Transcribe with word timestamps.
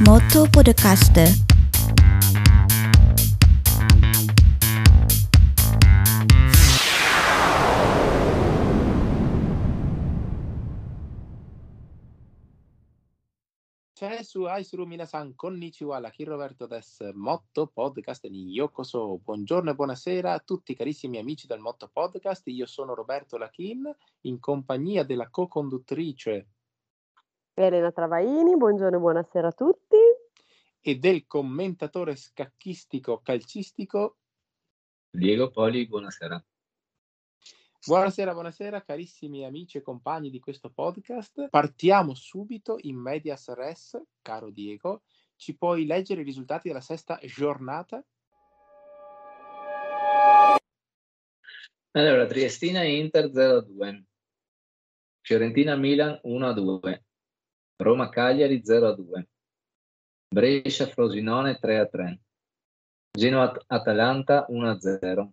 Moto 0.00 0.46
Podcast. 0.50 1.14
C'è 13.94 14.22
su 14.22 14.42
Aisuru 14.42 14.84
Minasan, 14.84 15.34
konnichiwa, 15.34 15.98
la 15.98 16.12
Roberto 16.14 16.66
des 16.66 17.00
Motto 17.14 17.68
Podcast 17.68 18.28
di 18.28 18.50
Yokoso. 18.50 19.18
Buongiorno 19.24 19.70
e 19.70 19.74
buonasera 19.74 20.34
a 20.34 20.40
tutti 20.40 20.74
carissimi 20.74 21.16
amici 21.16 21.46
del 21.46 21.60
Motto 21.60 21.88
Podcast. 21.90 22.46
Io 22.48 22.66
sono 22.66 22.92
Roberto 22.92 23.38
Lachin, 23.38 23.90
in 24.22 24.38
compagnia 24.40 25.04
della 25.04 25.30
co-conduttrice 25.30 26.48
Elena 27.58 27.90
Travaini, 27.90 28.54
buongiorno 28.54 28.98
e 28.98 29.00
buonasera 29.00 29.48
a 29.48 29.52
tutti. 29.52 29.96
E 30.78 30.98
del 30.98 31.26
commentatore 31.26 32.14
scacchistico 32.14 33.22
calcistico 33.22 34.18
Diego 35.08 35.50
Poli, 35.50 35.88
buonasera. 35.88 36.44
Buonasera, 37.86 38.34
buonasera 38.34 38.82
carissimi 38.82 39.46
amici 39.46 39.78
e 39.78 39.82
compagni 39.82 40.28
di 40.28 40.38
questo 40.38 40.68
podcast. 40.68 41.48
Partiamo 41.48 42.12
subito 42.12 42.76
in 42.80 42.96
medias 42.96 43.48
res, 43.54 43.98
caro 44.20 44.50
Diego. 44.50 45.04
Ci 45.36 45.56
puoi 45.56 45.86
leggere 45.86 46.20
i 46.20 46.24
risultati 46.24 46.68
della 46.68 46.82
sesta 46.82 47.18
giornata? 47.22 48.04
Allora, 51.92 52.26
Triestina 52.26 52.84
Inter 52.84 53.30
0-2, 53.30 54.02
Fiorentina 55.22 55.74
Milan 55.74 56.20
1-2, 56.22 57.04
Roma 57.76 58.08
Cagliari 58.08 58.62
0-2, 58.62 59.26
Brescia 60.28 60.86
Frosinone 60.86 61.58
3-3, 61.60 62.18
Genoa 63.16 63.52
Atalanta 63.66 64.46
1-0, 64.48 65.30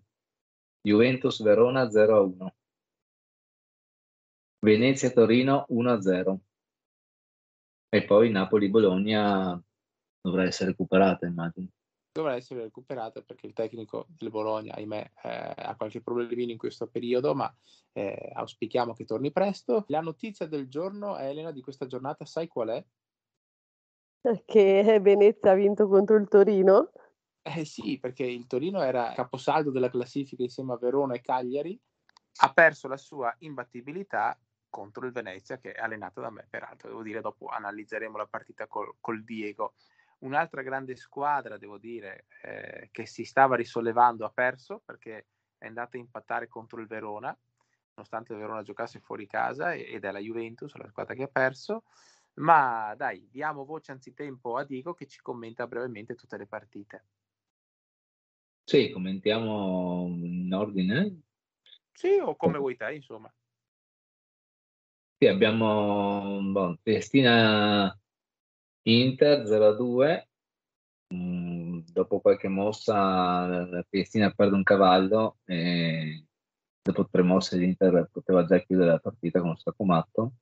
Juventus 0.81 1.41
Verona 1.41 1.83
0-1. 1.85 2.47
Venezia 4.59 5.11
Torino 5.11 5.66
1-0. 5.69 6.38
E 7.89 8.05
poi 8.05 8.30
Napoli 8.31 8.69
Bologna 8.69 9.61
dovrà 10.22 10.44
essere 10.44 10.69
recuperata, 10.72 11.25
immagino. 11.25 11.67
Dovrà 12.14 12.36
essere 12.36 12.61
recuperata 12.61 13.23
perché 13.23 13.47
il 13.47 13.53
tecnico 13.53 14.06
del 14.08 14.30
Bologna, 14.30 14.75
ahimè, 14.75 15.11
eh, 15.23 15.53
ha 15.58 15.75
qualche 15.75 16.00
problemino 16.00 16.52
in 16.52 16.59
questo 16.59 16.86
periodo, 16.86 17.33
ma 17.33 17.52
eh, 17.92 18.30
auspichiamo 18.36 18.94
che 18.94 19.03
torni 19.03 19.31
presto. 19.31 19.86
La 19.88 20.00
notizia 20.00 20.45
del 20.45 20.69
giorno, 20.69 21.17
Elena, 21.17 21.52
di 21.52 21.61
questa 21.61 21.88
giornata, 21.88 22.23
sai 22.23 22.47
qual 22.47 22.69
è? 22.69 22.86
Che 24.45 25.00
Venezia 25.02 25.52
ha 25.52 25.56
vinto 25.56 25.88
contro 25.88 26.16
il 26.16 26.28
Torino. 26.28 26.91
Eh 27.41 27.66
sì, 27.66 27.97
perché 28.00 28.23
il 28.23 28.45
Torino 28.45 28.84
era 28.84 29.11
caposaldo 29.14 29.72
della 29.72 29.89
classifica 29.89 30.44
insieme 30.44 30.73
a 30.73 30.78
Verona 30.78 31.16
e 31.16 31.22
Cagliari, 31.22 31.81
ha 32.41 32.53
perso 32.53 32.88
la 32.88 32.97
sua 32.97 33.36
imbattibilità 33.39 34.39
contro 34.69 35.08
il 35.08 35.11
Venezia 35.11 35.58
che 35.58 35.72
è 35.72 35.81
allenato 35.81 36.22
da 36.22 36.30
me, 36.30 36.45
peraltro, 36.47 36.89
devo 36.89 37.02
dire, 37.02 37.22
dopo 37.22 37.47
analizzeremo 37.47 38.17
la 38.17 38.28
partita 38.28 38.67
col, 38.67 38.95
col 39.00 39.23
Diego. 39.23 39.73
Un'altra 40.23 40.61
grande 40.61 40.95
squadra, 40.95 41.57
devo 41.57 41.77
dire, 41.77 42.27
eh, 42.43 42.89
che 42.91 43.05
si 43.05 43.25
stava 43.25 43.57
risollevando 43.57 44.25
ha 44.25 44.29
perso 44.29 44.81
perché 44.83 45.27
è 45.57 45.67
andata 45.67 45.97
a 45.97 45.99
impattare 45.99 46.47
contro 46.47 46.79
il 46.79 46.88
Verona, 46.88 47.38
nonostante 47.95 48.31
il 48.31 48.39
Verona 48.39 48.61
giocasse 48.61 48.99
fuori 48.99 49.27
casa 49.27 49.73
ed 49.73 50.03
è 50.03 50.11
la 50.11 50.19
Juventus, 50.19 50.73
la 50.75 50.88
squadra 50.88 51.13
che 51.13 51.23
ha 51.23 51.27
perso. 51.27 51.83
Ma 52.35 52.95
dai, 52.95 53.27
diamo 53.29 53.66
voce 53.66 53.91
anzitempo 53.91 54.55
a 54.55 54.63
Diego 54.63 54.94
che 54.94 55.07
ci 55.07 55.21
commenta 55.21 55.67
brevemente 55.67 56.16
tutte 56.16 56.38
le 56.38 56.47
partite. 56.47 57.05
Sì, 58.63 58.91
commentiamo 58.91 60.07
in 60.07 60.53
ordine. 60.53 61.21
Sì, 61.91 62.17
o 62.19 62.35
come 62.38 62.57
vuoi 62.57 62.78
te, 62.78 62.94
insomma. 62.94 63.31
Sì, 65.17 65.28
abbiamo 65.28 66.40
boh, 66.41 66.79
Triestina 66.81 67.95
Inter 68.83 69.44
0-2. 69.44 70.27
Mm, 71.13 71.79
dopo 71.91 72.19
qualche 72.19 72.47
mossa 72.47 73.45
la 73.45 73.83
Triestina 73.88 74.31
perde 74.31 74.55
un 74.55 74.63
cavallo 74.63 75.38
e 75.45 76.25
dopo 76.81 77.07
tre 77.07 77.22
mosse 77.22 77.57
l'Inter 77.57 78.09
poteva 78.11 78.45
già 78.45 78.59
chiudere 78.59 78.91
la 78.91 78.99
partita 78.99 79.39
con 79.39 79.49
un 79.49 79.57
sacco 79.57 79.83
matto. 79.83 80.33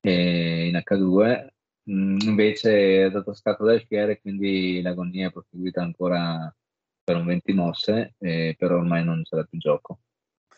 E 0.00 0.68
in 0.68 0.74
H2 0.76 1.48
mm, 1.90 2.18
invece 2.22 3.06
è 3.06 3.10
dato 3.10 3.34
scatto 3.34 3.64
dal 3.64 3.84
fiere, 3.84 4.20
quindi 4.20 4.80
l'agonia 4.80 5.28
è 5.28 5.32
proseguita 5.32 5.82
ancora 5.82 6.54
per 7.02 7.16
un 7.16 7.26
20 7.26 7.52
mosse, 7.54 8.14
eh, 8.18 8.54
però 8.58 8.76
ormai 8.76 9.04
non 9.04 9.22
c'era 9.22 9.42
più 9.44 9.58
gioco. 9.58 10.00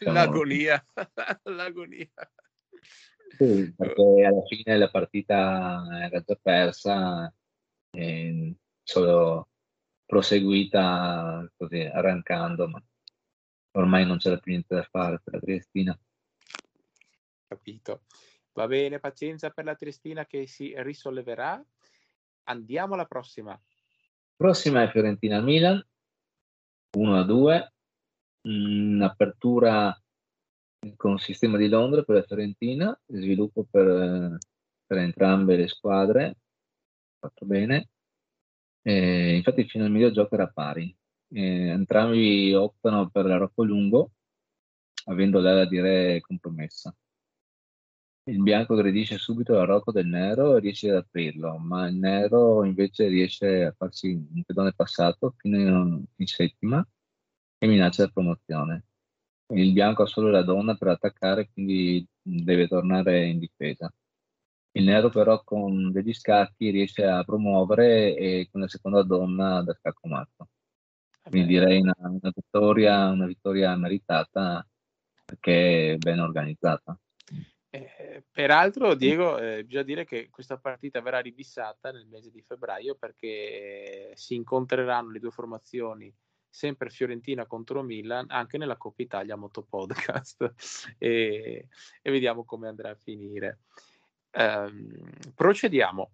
L'agonia, 0.00 0.84
l'agonia. 1.44 2.08
Sì, 3.36 3.72
perché 3.76 4.24
alla 4.24 4.42
fine 4.46 4.76
la 4.76 4.90
partita 4.90 5.82
era 6.02 6.20
già 6.20 6.38
persa, 6.40 7.32
eh, 7.92 8.54
solo 8.82 9.48
proseguita 10.04 11.48
così 11.56 11.80
arrancando, 11.80 12.68
ma 12.68 12.82
ormai 13.72 14.04
non 14.04 14.18
c'era 14.18 14.38
più 14.38 14.52
niente 14.52 14.74
da 14.74 14.82
fare 14.82 15.20
per 15.22 15.34
la 15.34 15.40
Triestina. 15.40 15.98
Capito. 17.46 18.02
Va 18.52 18.66
bene, 18.66 18.98
pazienza 18.98 19.50
per 19.50 19.64
la 19.64 19.74
Triestina 19.74 20.26
che 20.26 20.46
si 20.46 20.74
risolleverà. 20.76 21.64
Andiamo 22.44 22.94
alla 22.94 23.06
prossima. 23.06 23.60
Prossima 24.36 24.82
è 24.82 24.90
Fiorentina-Milan. 24.90 25.84
1 26.96 27.18
a 27.18 27.22
2, 27.22 27.72
un'apertura 28.48 29.96
con 30.96 31.12
il 31.12 31.20
sistema 31.20 31.56
di 31.58 31.68
Londra 31.68 32.02
per 32.02 32.16
la 32.16 32.22
Fiorentina, 32.22 32.98
sviluppo 33.06 33.66
per, 33.70 34.38
per 34.86 34.98
entrambe 34.98 35.56
le 35.56 35.68
squadre, 35.68 36.38
fatto 37.18 37.44
bene. 37.46 37.90
E 38.82 39.36
infatti 39.36 39.64
fino 39.68 39.84
al 39.84 39.90
medio 39.90 40.10
gioco 40.10 40.34
era 40.34 40.48
pari. 40.48 40.94
E 41.32 41.42
entrambi 41.68 42.52
optano 42.54 43.10
per 43.10 43.26
l'arocco 43.26 43.62
lungo, 43.62 44.12
avendo 45.04 45.40
l'ala 45.40 45.66
di 45.66 45.80
re 45.80 46.20
compromessa. 46.20 46.94
Il 48.24 48.42
bianco 48.42 48.74
aggredisce 48.74 49.18
subito 49.18 49.54
l'arocco 49.54 49.92
del 49.92 50.06
nero 50.06 50.56
e 50.56 50.60
riesce 50.60 50.90
ad 50.90 50.96
aprirlo, 50.96 51.58
ma 51.58 51.88
il 51.88 51.96
nero 51.96 52.64
invece 52.64 53.08
riesce 53.08 53.64
a 53.64 53.74
farsi 53.76 54.12
un 54.12 54.42
pedone 54.44 54.72
passato 54.72 55.34
fino 55.36 55.58
in, 55.58 56.04
in 56.16 56.26
settima 56.26 56.86
e 57.58 57.66
minaccia 57.66 58.04
la 58.04 58.10
promozione. 58.10 58.89
Il 59.50 59.72
bianco 59.72 60.02
ha 60.02 60.06
solo 60.06 60.30
la 60.30 60.42
donna 60.42 60.74
per 60.74 60.88
attaccare, 60.88 61.50
quindi 61.52 62.06
deve 62.22 62.68
tornare 62.68 63.26
in 63.26 63.38
difesa. 63.38 63.92
Il 64.72 64.84
nero 64.84 65.08
però 65.08 65.42
con 65.42 65.90
degli 65.90 66.12
scacchi 66.12 66.70
riesce 66.70 67.04
a 67.04 67.24
promuovere 67.24 68.14
e 68.14 68.48
con 68.50 68.60
la 68.60 68.68
seconda 68.68 69.02
donna 69.02 69.62
da 69.62 69.74
scacco 69.74 70.06
matto. 70.06 70.48
Quindi 71.22 71.48
direi 71.48 71.80
una, 71.80 71.94
una, 71.98 72.32
vittoria, 72.34 73.08
una 73.08 73.26
vittoria 73.26 73.74
meritata 73.76 74.66
perché 75.24 75.96
ben 75.98 76.20
organizzata. 76.20 76.98
Eh, 77.72 78.24
peraltro, 78.30 78.94
Diego, 78.94 79.38
eh, 79.38 79.64
bisogna 79.64 79.84
dire 79.84 80.04
che 80.04 80.28
questa 80.28 80.58
partita 80.58 81.00
verrà 81.00 81.20
ribissata 81.20 81.92
nel 81.92 82.06
mese 82.06 82.30
di 82.30 82.42
febbraio 82.42 82.96
perché 82.96 84.10
si 84.14 84.34
incontreranno 84.34 85.10
le 85.10 85.20
due 85.20 85.30
formazioni, 85.30 86.12
sempre 86.50 86.90
Fiorentina 86.90 87.46
contro 87.46 87.82
Milan, 87.82 88.26
anche 88.28 88.58
nella 88.58 88.76
Coppa 88.76 89.02
Italia 89.02 89.36
Moto 89.36 89.62
Podcast 89.62 90.54
e, 90.98 91.68
e 92.02 92.10
vediamo 92.10 92.44
come 92.44 92.68
andrà 92.68 92.90
a 92.90 92.96
finire. 92.96 93.60
Um, 94.32 94.98
procediamo. 95.34 96.10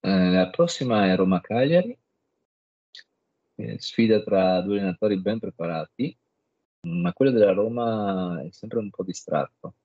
Eh, 0.00 0.30
la 0.30 0.50
prossima 0.50 1.06
è 1.06 1.16
Roma 1.16 1.40
Cagliari, 1.40 1.96
eh, 3.56 3.78
sfida 3.78 4.22
tra 4.22 4.60
due 4.60 4.78
allenatori 4.78 5.20
ben 5.20 5.38
preparati, 5.38 6.16
ma 6.88 7.12
quello 7.12 7.30
della 7.30 7.52
Roma 7.52 8.42
è 8.42 8.50
sempre 8.50 8.78
un 8.78 8.90
po' 8.90 9.04
distratto 9.04 9.76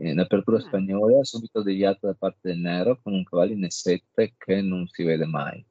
in 0.00 0.18
apertura 0.18 0.58
mm. 0.58 0.60
spagnola 0.60 1.24
subito 1.24 1.62
deviata 1.62 2.08
da 2.08 2.14
parte 2.14 2.48
del 2.48 2.58
nero 2.58 3.00
con 3.00 3.12
un 3.12 3.24
cavallo 3.24 3.52
in 3.52 3.62
E7 3.62 4.32
che 4.36 4.60
non 4.60 4.86
si 4.88 5.02
vede 5.02 5.26
mai. 5.26 5.64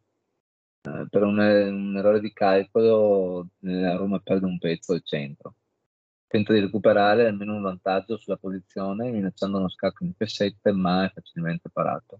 Eh, 0.86 1.08
per 1.10 1.24
un, 1.24 1.38
un, 1.40 1.96
errore 1.98 2.20
di 2.20 2.34
calcolo 2.34 3.48
la 3.60 3.96
Roma 3.96 4.20
perde 4.20 4.46
un 4.46 4.58
pezzo 4.58 4.94
al 4.94 5.02
centro. 5.04 5.56
Tenta 6.28 6.52
di 6.54 6.60
recuperare 6.60 7.28
almeno 7.28 7.56
un 7.56 7.62
vantaggio 7.62 8.18
sulla 8.18 8.38
posizione 8.38 9.12
minacciando 9.12 9.60
uno 9.60 9.70
scacco 9.70 10.04
in 10.04 10.14
F7 10.18 10.74
ma 10.74 11.06
è 11.06 11.12
facilmente 11.14 11.70
parato. 11.70 12.20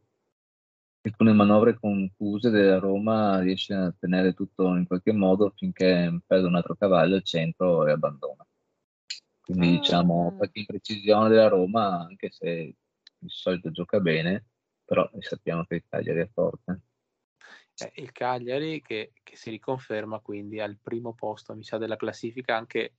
Alcune 1.02 1.34
manovre 1.34 1.78
confuse 1.78 2.50
della 2.50 2.80
Roma 2.80 3.40
riesce 3.40 3.74
a 3.74 3.94
tenere 4.00 4.34
tutto 4.34 4.74
in 4.76 4.88
qualche 4.88 5.12
modo 5.12 5.52
finché 5.54 6.22
perde 6.26 6.48
un 6.48 6.56
altro 6.56 6.76
cavallo 6.76 7.16
al 7.16 7.24
centro 7.24 7.86
e 7.86 7.92
abbandona. 7.92 8.46
Quindi 9.42 9.80
diciamo 9.80 10.34
qualche 10.38 10.60
imprecisione 10.60 11.28
della 11.28 11.50
Roma, 11.50 12.00
anche 12.00 12.30
se 12.32 12.76
di 13.18 13.28
solito 13.28 13.72
gioca 13.72 14.00
bene, 14.00 14.46
però 14.86 15.10
sappiamo 15.20 15.66
che 15.66 15.76
il 15.76 15.84
Cagliari 15.90 16.22
è 16.22 16.30
forte. 16.32 16.80
Eh, 17.76 17.92
il 17.96 18.12
Cagliari 18.12 18.82
che, 18.82 19.14
che, 19.24 19.36
si 19.36 19.50
riconferma 19.50 20.20
quindi 20.20 20.60
al 20.60 20.78
primo 20.82 21.14
posto, 21.14 21.56
mi 21.56 21.64
sa, 21.64 21.78
della 21.78 21.96
classifica 21.96 22.56
anche 22.56 22.96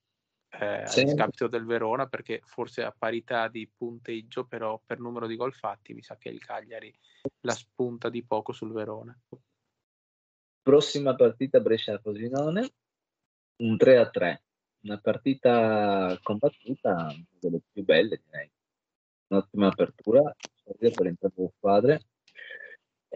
eh, 0.48 0.82
sì. 0.86 1.00
a 1.00 1.04
discapito 1.04 1.46
del 1.46 1.64
Verona, 1.64 2.06
perché 2.06 2.40
forse 2.44 2.82
a 2.82 2.94
parità 2.96 3.48
di 3.48 3.68
punteggio, 3.68 4.46
però 4.46 4.80
per 4.84 4.98
numero 4.98 5.26
di 5.26 5.36
gol 5.36 5.52
fatti, 5.52 5.94
mi 5.94 6.02
sa 6.02 6.16
che 6.16 6.28
il 6.28 6.44
Cagliari 6.44 6.92
la 7.40 7.52
spunta 7.52 8.08
di 8.08 8.24
poco 8.24 8.52
sul 8.52 8.72
Verona. 8.72 9.16
Prossima 10.62 11.14
partita 11.14 11.60
Brescia-Frosinone, 11.60 12.72
un 13.62 13.76
3 13.76 13.96
a 13.98 14.10
3, 14.10 14.42
una 14.84 14.98
partita 14.98 16.18
combattuta, 16.22 17.14
delle 17.38 17.60
più 17.70 17.84
belle 17.84 18.20
direi. 18.24 18.50
Un'ottima 19.28 19.68
apertura 19.68 20.34
per 20.64 21.06
entrambe 21.06 21.42
le 21.42 21.52
squadre 21.56 22.00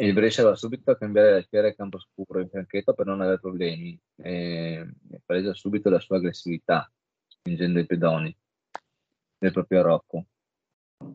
e 0.01 0.07
il 0.07 0.13
Brescia 0.13 0.45
va 0.45 0.55
subito 0.55 0.93
a 0.93 0.97
cambiare 0.97 1.33
la 1.33 1.43
schiera 1.43 1.67
a 1.67 1.75
campo 1.75 1.99
scuro 1.99 2.39
in 2.39 2.49
fianchetto 2.49 2.95
per 2.95 3.07
non 3.07 3.21
avere 3.21 3.41
problemi 3.41 4.01
e 4.15 4.89
palesa 5.25 5.53
subito 5.55 5.91
la 5.91 5.99
sua 5.99 6.19
aggressività 6.19 6.89
spingendo 7.27 7.81
i 7.81 7.87
pedoni 7.87 8.37
del 9.39 9.51
proprio 9.51 9.83
Rocco. 9.83 10.27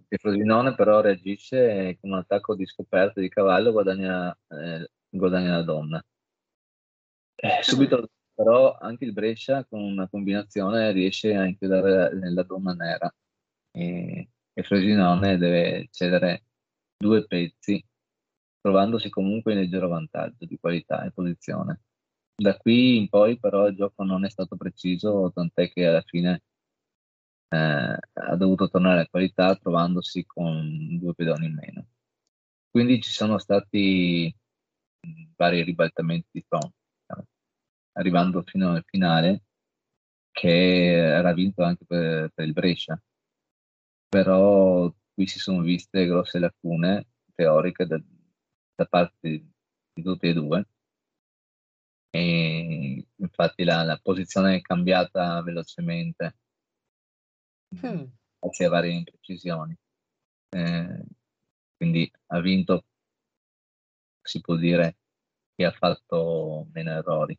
Il 0.09 0.19
Frosinone 0.19 0.75
però 0.75 0.99
reagisce 0.99 1.97
con 2.01 2.11
un 2.11 2.17
attacco 2.17 2.55
di 2.55 2.65
scoperta 2.65 3.21
di 3.21 3.29
cavallo 3.29 3.71
guadagna, 3.71 4.37
eh, 4.49 4.91
guadagna 5.07 5.55
la 5.55 5.63
donna. 5.63 6.05
Eh, 7.35 7.63
subito 7.63 8.09
però 8.33 8.75
anche 8.77 9.05
il 9.05 9.13
Brescia 9.13 9.63
con 9.63 9.81
una 9.81 10.09
combinazione 10.09 10.91
riesce 10.91 11.33
a 11.35 11.45
inchiodare 11.45 12.19
la 12.19 12.43
donna 12.43 12.73
nera 12.73 13.13
e 13.71 14.27
il 14.51 14.65
Frosinone 14.65 15.37
deve 15.37 15.87
cedere 15.89 16.43
due 16.97 17.25
pezzi 17.25 17.81
trovandosi 18.63 19.09
comunque 19.09 19.51
in 19.51 19.59
leggero 19.59 19.89
vantaggio 19.89 20.45
di 20.45 20.57
qualità 20.57 21.03
e 21.03 21.11
posizione. 21.11 21.81
Da 22.33 22.57
qui 22.57 22.97
in 22.97 23.09
poi 23.09 23.37
però 23.37 23.67
il 23.67 23.75
gioco 23.75 24.03
non 24.03 24.23
è 24.23 24.29
stato 24.29 24.55
preciso, 24.55 25.31
tant'è 25.33 25.69
che 25.69 25.85
alla 25.85 26.01
fine 26.01 26.43
eh, 27.49 27.57
ha 27.57 28.35
dovuto 28.37 28.69
tornare 28.69 29.01
a 29.01 29.07
qualità 29.07 29.55
trovandosi 29.57 30.25
con 30.25 30.97
due 30.97 31.13
pedoni 31.13 31.47
in 31.47 31.53
meno. 31.55 31.87
Quindi 32.69 33.01
ci 33.01 33.11
sono 33.11 33.37
stati 33.37 34.33
vari 35.35 35.63
ribaltamenti 35.63 36.29
di 36.31 36.45
fronte, 36.47 36.75
diciamo, 37.01 37.27
arrivando 37.93 38.43
fino 38.43 38.71
al 38.71 38.83
finale 38.85 39.43
che 40.31 40.95
era 40.95 41.33
vinto 41.33 41.63
anche 41.63 41.85
per, 41.85 42.31
per 42.33 42.45
il 42.47 42.53
Brescia. 42.53 42.99
Però 44.09 44.93
qui 45.13 45.27
si 45.27 45.39
sono 45.39 45.61
viste 45.61 46.05
grosse 46.05 46.39
lacune 46.39 47.07
teoriche 47.35 47.85
da, 47.85 48.01
da 48.75 48.85
parte 48.85 49.45
di 49.93 50.01
tutti 50.01 50.27
e 50.27 50.33
due. 50.33 50.67
E 52.09 53.07
infatti 53.15 53.63
la, 53.63 53.83
la 53.83 53.99
posizione 54.01 54.55
è 54.55 54.61
cambiata 54.61 55.41
velocemente 55.41 56.37
hmm. 57.75 58.03
grazie 58.39 58.65
a 58.65 58.69
varie 58.69 58.93
imprecisioni. 58.93 59.75
Eh, 60.49 61.03
quindi 61.75 62.11
ha 62.27 62.39
vinto, 62.39 62.85
si 64.21 64.41
può 64.41 64.55
dire, 64.55 64.97
che 65.55 65.65
ha 65.65 65.71
fatto 65.71 66.67
meno 66.71 66.91
errori. 66.91 67.37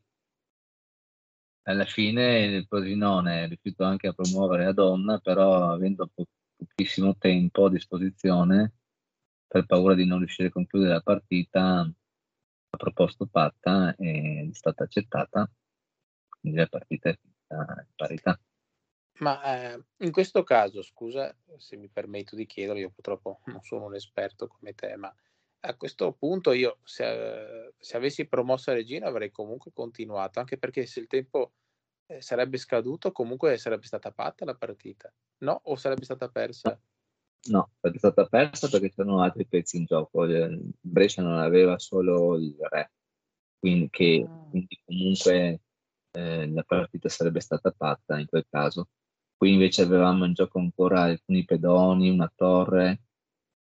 Alla 1.67 1.87
fine 1.87 2.41
il 2.41 2.67
Frosinone 2.67 3.45
è 3.45 3.49
riuscito 3.49 3.85
anche 3.85 4.09
a 4.09 4.13
promuovere 4.13 4.65
la 4.65 4.73
donna, 4.73 5.19
però 5.19 5.71
avendo 5.71 6.11
po- 6.13 6.27
pochissimo 6.57 7.17
tempo 7.17 7.67
a 7.67 7.71
disposizione, 7.71 8.73
per 9.55 9.67
paura 9.67 9.95
di 9.95 10.05
non 10.05 10.19
riuscire 10.19 10.49
a 10.49 10.51
concludere 10.51 10.95
la 10.95 11.01
partita, 11.01 11.79
ha 11.83 12.77
proposto 12.77 13.27
Patta 13.27 13.95
e 13.95 14.49
è 14.51 14.53
stata 14.53 14.83
accettata, 14.83 15.49
quindi 16.41 16.59
la 16.59 16.67
partita 16.67 17.11
è 17.11 17.17
finita 17.17 17.85
in 17.87 17.95
parità. 17.95 18.41
Ma 19.21 19.45
eh, 19.45 19.85
in 19.99 20.11
questo 20.11 20.43
caso, 20.43 20.83
scusa 20.83 21.33
se 21.57 21.77
mi 21.77 21.89
permetto 21.89 22.35
di 22.35 22.47
chiederlo, 22.47 22.81
io 22.81 22.91
purtroppo 22.91 23.43
non 23.45 23.61
sono 23.61 23.85
un 23.85 23.95
esperto 23.95 24.49
come 24.49 24.75
te, 24.75 24.97
ma 24.97 25.15
a 25.61 25.77
questo 25.77 26.13
punto 26.15 26.51
io 26.51 26.81
se, 26.83 27.73
se 27.79 27.97
avessi 27.97 28.27
promosso 28.27 28.73
a 28.73 28.75
Regina 28.75 29.07
avrei 29.07 29.31
comunque 29.31 29.71
continuato, 29.73 30.41
anche 30.41 30.59
perché 30.59 30.85
se 30.85 30.99
il 30.99 31.07
tempo 31.07 31.53
eh, 32.07 32.21
sarebbe 32.21 32.57
scaduto 32.57 33.13
comunque 33.13 33.57
sarebbe 33.57 33.87
stata 33.87 34.11
fatta 34.11 34.45
la 34.45 34.57
partita, 34.57 35.15
no? 35.45 35.61
O 35.67 35.77
sarebbe 35.77 36.03
stata 36.03 36.29
persa? 36.29 36.77
No, 37.47 37.71
è 37.81 37.91
stata 37.97 38.27
persa 38.27 38.69
perché 38.69 38.91
c'erano 38.91 39.21
altri 39.21 39.47
pezzi 39.47 39.77
in 39.77 39.85
gioco. 39.85 40.25
Il 40.25 40.73
Brescia 40.81 41.23
non 41.23 41.39
aveva 41.39 41.79
solo 41.79 42.39
il 42.39 42.57
re, 42.71 42.93
quindi, 43.59 43.89
che, 43.91 44.27
ah. 44.27 44.47
quindi 44.49 44.81
comunque 44.85 45.61
eh, 46.13 46.49
la 46.51 46.63
partita 46.63 47.09
sarebbe 47.09 47.41
stata 47.41 47.71
fatta 47.77 48.19
in 48.19 48.27
quel 48.27 48.47
caso. 48.49 48.89
Qui 49.37 49.53
invece 49.53 49.83
avevamo 49.83 50.25
in 50.25 50.33
gioco 50.33 50.59
ancora 50.59 51.03
alcuni 51.03 51.45
pedoni, 51.45 52.09
una 52.09 52.33
torre, 52.35 53.03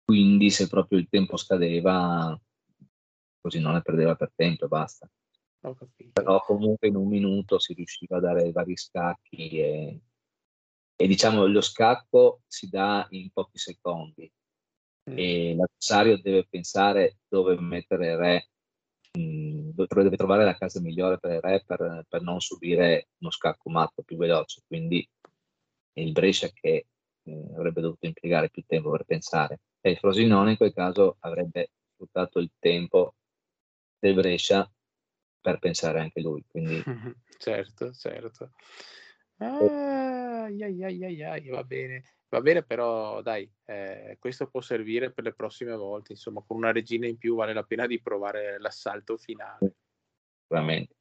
quindi 0.03 0.49
se 0.49 0.67
proprio 0.67 0.99
il 0.99 1.07
tempo 1.07 1.37
scadeva, 1.37 2.37
così 3.39 3.59
non 3.59 3.73
ne 3.73 3.81
perdeva 3.81 4.15
per 4.15 4.31
tempo 4.35 4.65
e 4.65 4.67
basta. 4.67 5.09
Però 6.13 6.41
comunque 6.41 6.87
in 6.87 6.95
un 6.95 7.07
minuto 7.07 7.59
si 7.59 7.73
riusciva 7.73 8.17
a 8.17 8.21
dare 8.21 8.51
vari 8.51 8.75
scacchi 8.75 9.59
e 9.59 9.99
e 11.01 11.07
diciamo 11.07 11.45
lo 11.45 11.61
scacco 11.61 12.41
si 12.45 12.67
dà 12.67 13.07
in 13.11 13.31
pochi 13.31 13.57
secondi 13.57 14.29
mm. 15.09 15.17
e 15.17 15.55
l'avversario 15.55 16.19
deve 16.19 16.45
pensare 16.45 17.19
dove 17.29 17.57
mettere 17.57 18.11
il 18.11 18.17
re, 18.17 18.49
mh, 19.17 19.69
deve 19.69 20.17
trovare 20.17 20.43
la 20.43 20.57
casa 20.57 20.81
migliore 20.81 21.17
per 21.17 21.31
il 21.35 21.39
re 21.39 21.63
per, 21.65 22.05
per, 22.05 22.21
non 22.21 22.41
subire 22.41 23.11
uno 23.19 23.31
scacco 23.31 23.69
matto 23.69 24.03
più 24.03 24.17
veloce. 24.17 24.61
Quindi 24.67 25.07
il 25.93 26.11
Brescia 26.11 26.49
che 26.49 26.87
eh, 27.23 27.45
avrebbe 27.55 27.79
dovuto 27.79 28.05
impiegare 28.05 28.49
più 28.49 28.63
tempo 28.67 28.91
per 28.91 29.05
pensare 29.05 29.61
e 29.79 29.91
il 29.91 29.97
Frosinone 29.97 30.51
in 30.51 30.57
quel 30.57 30.73
caso 30.73 31.15
avrebbe 31.21 31.71
sfruttato 31.93 32.39
il 32.39 32.51
tempo 32.59 33.13
del 33.97 34.15
Brescia 34.15 34.69
per 35.39 35.59
pensare 35.59 36.01
anche 36.01 36.19
lui. 36.19 36.43
Quindi... 36.45 36.83
certo, 37.39 37.93
certo. 37.93 38.51
Ah, 39.39 40.43
ai, 40.43 40.83
ai, 40.83 41.23
ai, 41.23 41.49
va 41.49 41.63
bene. 41.63 42.03
Va 42.29 42.41
bene, 42.41 42.61
però 42.61 43.21
dai, 43.21 43.49
eh, 43.65 44.17
questo 44.19 44.47
può 44.47 44.61
servire 44.61 45.11
per 45.11 45.23
le 45.23 45.33
prossime 45.33 45.75
volte. 45.75 46.11
Insomma, 46.11 46.43
con 46.45 46.57
una 46.57 46.71
regina 46.71 47.07
in 47.07 47.17
più 47.17 47.35
vale 47.35 47.53
la 47.53 47.63
pena 47.63 47.87
di 47.87 48.01
provare 48.01 48.59
l'assalto 48.59 49.17
finale. 49.17 49.75
Sicuramente. 50.41 50.95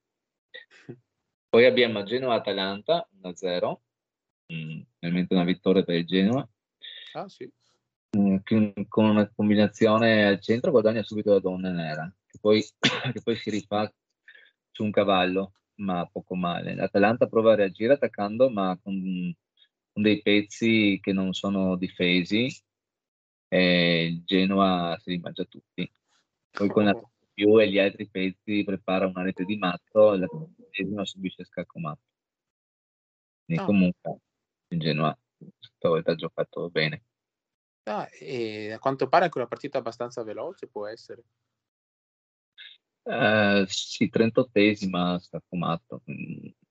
Poi 1.51 1.65
abbiamo 1.67 2.03
Genoa-Atalanta 2.03 3.09
1-0, 3.23 3.83
mm, 4.53 4.81
finalmente 4.99 5.35
una 5.35 5.45
vittoria 5.45 5.83
per 5.83 5.97
il 5.97 6.07
Genoa. 6.07 6.49
Ah, 7.13 7.29
sì. 7.29 7.51
Mm, 8.17 8.37
con 8.89 9.05
una 9.05 9.29
combinazione 9.35 10.27
al 10.27 10.41
centro 10.41 10.71
guadagna 10.71 11.03
subito 11.03 11.33
la 11.33 11.41
donna 11.41 11.71
nera, 11.71 12.11
che 12.27 12.39
poi, 12.41 12.63
che 13.13 13.21
poi 13.23 13.37
si 13.37 13.51
rifà 13.51 13.93
su 14.71 14.85
un 14.85 14.91
cavallo 14.91 15.53
ma 15.79 16.07
poco 16.07 16.35
male. 16.35 16.75
L'Atalanta 16.75 17.27
prova 17.27 17.53
a 17.53 17.57
reagire 17.57 17.95
attaccando, 17.95 18.51
ma 18.51 18.79
con, 18.83 19.35
con 19.93 20.03
dei 20.03 20.23
pezzi 20.23 20.99
che 21.01 21.13
non 21.13 21.33
sono 21.33 21.77
difesi 21.77 22.49
e 23.49 24.07
il 24.07 24.25
Genoa 24.25 24.97
si 25.01 25.11
li 25.11 25.19
mangia 25.19 25.45
tutti. 25.45 25.91
Poi 26.51 26.69
con 26.69 26.85
la 26.85 26.95
più 27.33 27.61
e 27.61 27.71
gli 27.71 27.79
altri 27.79 28.09
pezzi 28.09 28.65
prepara 28.65 29.07
una 29.07 29.23
rete 29.23 29.45
di 29.45 29.57
matto 29.57 30.15
e 30.15 30.19
la 30.19 30.27
Genoa 30.71 31.05
subisce 31.05 31.45
scacco 31.45 31.79
matto. 31.79 32.03
Quindi 33.45 33.63
no. 33.63 33.69
comunque 33.69 34.21
il 34.69 34.81
Genoa 34.81 35.19
stavolta 35.61 36.13
ha 36.13 36.17
giocato 36.17 36.69
bene. 36.69 37.05
Ah, 37.85 38.09
e 38.13 38.73
a 38.73 38.79
quanto 38.79 39.09
pare 39.09 39.25
anche 39.25 39.39
una 39.39 39.47
partita 39.47 39.79
abbastanza 39.79 40.23
veloce 40.23 40.67
può 40.67 40.87
essere. 40.87 41.23
Eh, 43.11 43.65
sì, 43.69 44.11
38esima 44.13 45.19
scafumato, 45.19 46.03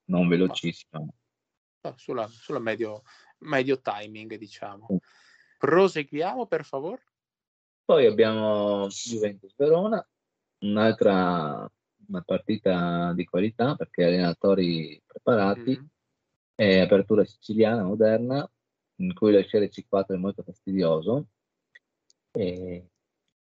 non 0.06 0.28
velocissima. 0.28 1.00
No, 1.00 1.94
sulla, 1.96 2.28
sulla 2.28 2.60
medio, 2.60 3.02
medio, 3.40 3.82
timing, 3.82 4.36
diciamo. 4.36 4.88
Proseguiamo, 5.58 6.46
per 6.46 6.64
favore. 6.64 7.02
Poi 7.84 8.06
abbiamo 8.06 8.88
Juventus 8.88 9.56
Verona, 9.56 10.08
un'altra 10.60 11.68
una 12.08 12.22
partita 12.22 13.14
di 13.14 13.26
qualità 13.26 13.76
perché 13.76 14.04
allenatori 14.04 15.02
preparati, 15.06 15.72
mm-hmm. 15.72 15.86
è 16.54 16.80
apertura 16.82 17.26
siciliana 17.26 17.84
moderna, 17.84 18.48
in 18.98 19.14
cui 19.14 19.32
la 19.32 19.44
serie 19.44 19.70
C4 19.70 20.14
è 20.14 20.18
molto 20.18 20.44
fastidioso, 20.44 21.30
e 22.32 22.90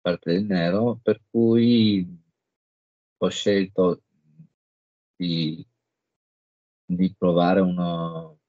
parte 0.02 0.34
del 0.34 0.44
nero, 0.44 1.00
per 1.02 1.22
cui 1.30 2.06
ho 3.24 3.30
scelto 3.30 4.02
di, 5.16 5.66
di 6.86 7.16
provare 7.16 7.60
uno, 7.60 8.40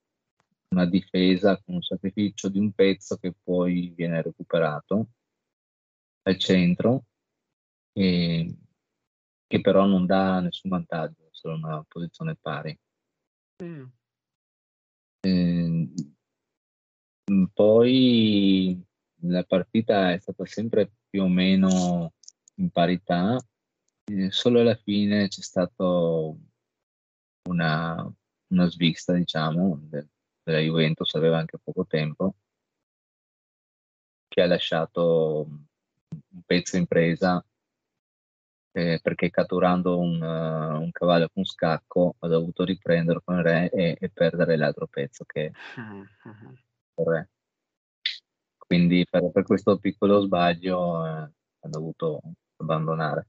una 0.69 0.87
difesa 0.87 1.61
con 1.63 1.75
un 1.75 1.83
sacrificio 1.83 2.49
di 2.49 2.59
un 2.59 2.73
pezzo 2.73 3.17
che 3.19 3.35
poi 3.43 3.93
viene 3.95 4.23
recuperato 4.23 5.09
al 6.23 6.39
centro, 6.39 7.05
e, 7.93 8.57
che 9.47 9.61
però 9.61 9.85
non 9.85 10.07
dà 10.07 10.41
nessun 10.41 10.71
vantaggio, 10.71 11.29
solo 11.33 11.57
una 11.57 11.85
posizione 11.87 12.37
pari. 12.41 12.79
Mm. 13.63 13.85
Eh, 15.21 15.89
poi 17.53 18.83
la 19.25 19.45
partita 19.45 20.13
è 20.13 20.19
stata 20.19 20.47
sempre 20.47 20.91
più 21.11 21.25
o 21.25 21.29
meno 21.29 22.15
in 22.57 22.71
parità, 22.71 23.37
eh, 24.05 24.31
solo 24.31 24.61
alla 24.61 24.75
fine 24.77 25.29
c'è 25.29 25.43
stato 25.43 26.39
una, 27.49 28.13
una 28.49 28.67
svista, 28.71 29.13
diciamo, 29.13 29.79
de, 29.83 30.07
della 30.43 30.59
Juventus, 30.59 31.15
aveva 31.15 31.39
anche 31.39 31.59
poco 31.59 31.87
tempo, 31.87 32.35
che 34.29 34.43
ha 34.43 34.47
lasciato 34.47 35.47
un 35.49 36.43
pezzo 36.45 36.77
in 36.77 36.87
presa 36.87 37.45
eh, 38.73 39.01
perché 39.03 39.31
catturando 39.31 39.99
un, 39.99 40.21
uh, 40.21 40.81
un, 40.81 40.91
cavallo 40.91 41.29
con 41.33 41.45
scacco 41.45 42.17
ha 42.19 42.27
dovuto 42.27 42.65
riprenderlo 42.65 43.21
con 43.23 43.37
il 43.37 43.43
re 43.43 43.71
e, 43.71 43.97
e 44.01 44.09
perdere 44.09 44.57
l'altro 44.57 44.87
pezzo 44.87 45.25
che 45.25 45.47
è 45.47 45.51
il 45.81 47.07
re. 47.07 47.29
Quindi 48.57 49.07
per, 49.09 49.31
per, 49.31 49.43
questo 49.43 49.77
piccolo 49.79 50.23
sbaglio 50.23 51.05
eh, 51.07 51.11
ha 51.11 51.69
dovuto 51.69 52.23
abbandonare. 52.57 53.29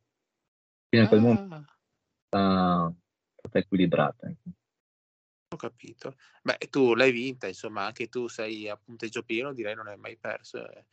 Fino 0.93 1.05
a 1.05 1.07
quel 1.07 1.19
ah. 1.19 1.23
momento 1.23 1.55
è 1.55 3.39
stata 3.39 3.57
equilibrata. 3.57 4.31
Ho 5.49 5.55
capito. 5.55 6.15
Beh, 6.43 6.57
tu 6.69 6.93
l'hai 6.93 7.11
vinta, 7.11 7.47
insomma, 7.47 7.85
anche 7.85 8.09
tu 8.09 8.27
sei 8.27 8.69
a 8.69 8.77
punteggio 8.77 9.23
pieno, 9.23 9.53
direi 9.53 9.73
non 9.73 9.87
hai 9.87 9.97
mai 9.97 10.17
perso. 10.17 10.69
Eh. 10.69 10.85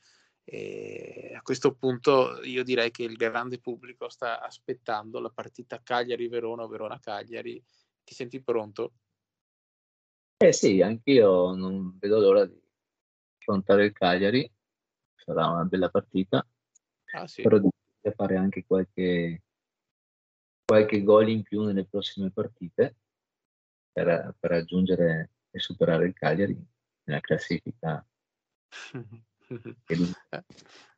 E 0.45 1.35
a 1.37 1.43
questo 1.43 1.75
punto 1.75 2.43
io 2.45 2.65
direi 2.65 2.91
che 2.91 3.03
il 3.03 3.15
grande 3.15 3.61
pubblico 3.61 4.09
sta 4.09 4.41
aspettando 4.41 5.21
la 5.21 5.29
partita 5.29 5.83
Cagliari-Verona 5.83 6.63
o 6.63 6.69
Verona-Cagliari. 6.69 7.63
Ti 8.03 8.15
senti 8.15 8.43
pronto? 8.43 8.95
Eh 10.39 10.55
sì, 10.55 10.81
anch'io 10.81 11.55
non 11.55 11.99
vedo 11.99 12.21
l'ora 12.21 12.47
di 12.47 12.59
affrontare 13.39 13.85
il 13.85 13.93
Cagliari, 13.93 14.51
sarà 15.15 15.47
una 15.49 15.65
bella 15.65 15.91
partita, 15.91 16.43
ah, 17.13 17.27
sì. 17.27 17.43
però 17.43 17.59
di 17.59 17.69
fare 18.17 18.37
anche 18.37 18.65
qualche, 18.67 19.43
qualche 20.71 21.03
gol 21.03 21.29
in 21.29 21.43
più 21.43 21.65
nelle 21.65 21.85
prossime 21.85 22.31
partite 22.31 22.95
per, 23.91 24.37
per 24.39 24.51
raggiungere 24.51 25.31
e 25.51 25.59
superare 25.59 26.07
il 26.07 26.13
Cagliari 26.13 26.57
nella 27.05 27.19
classifica. 27.19 28.07
eh, 29.49 30.45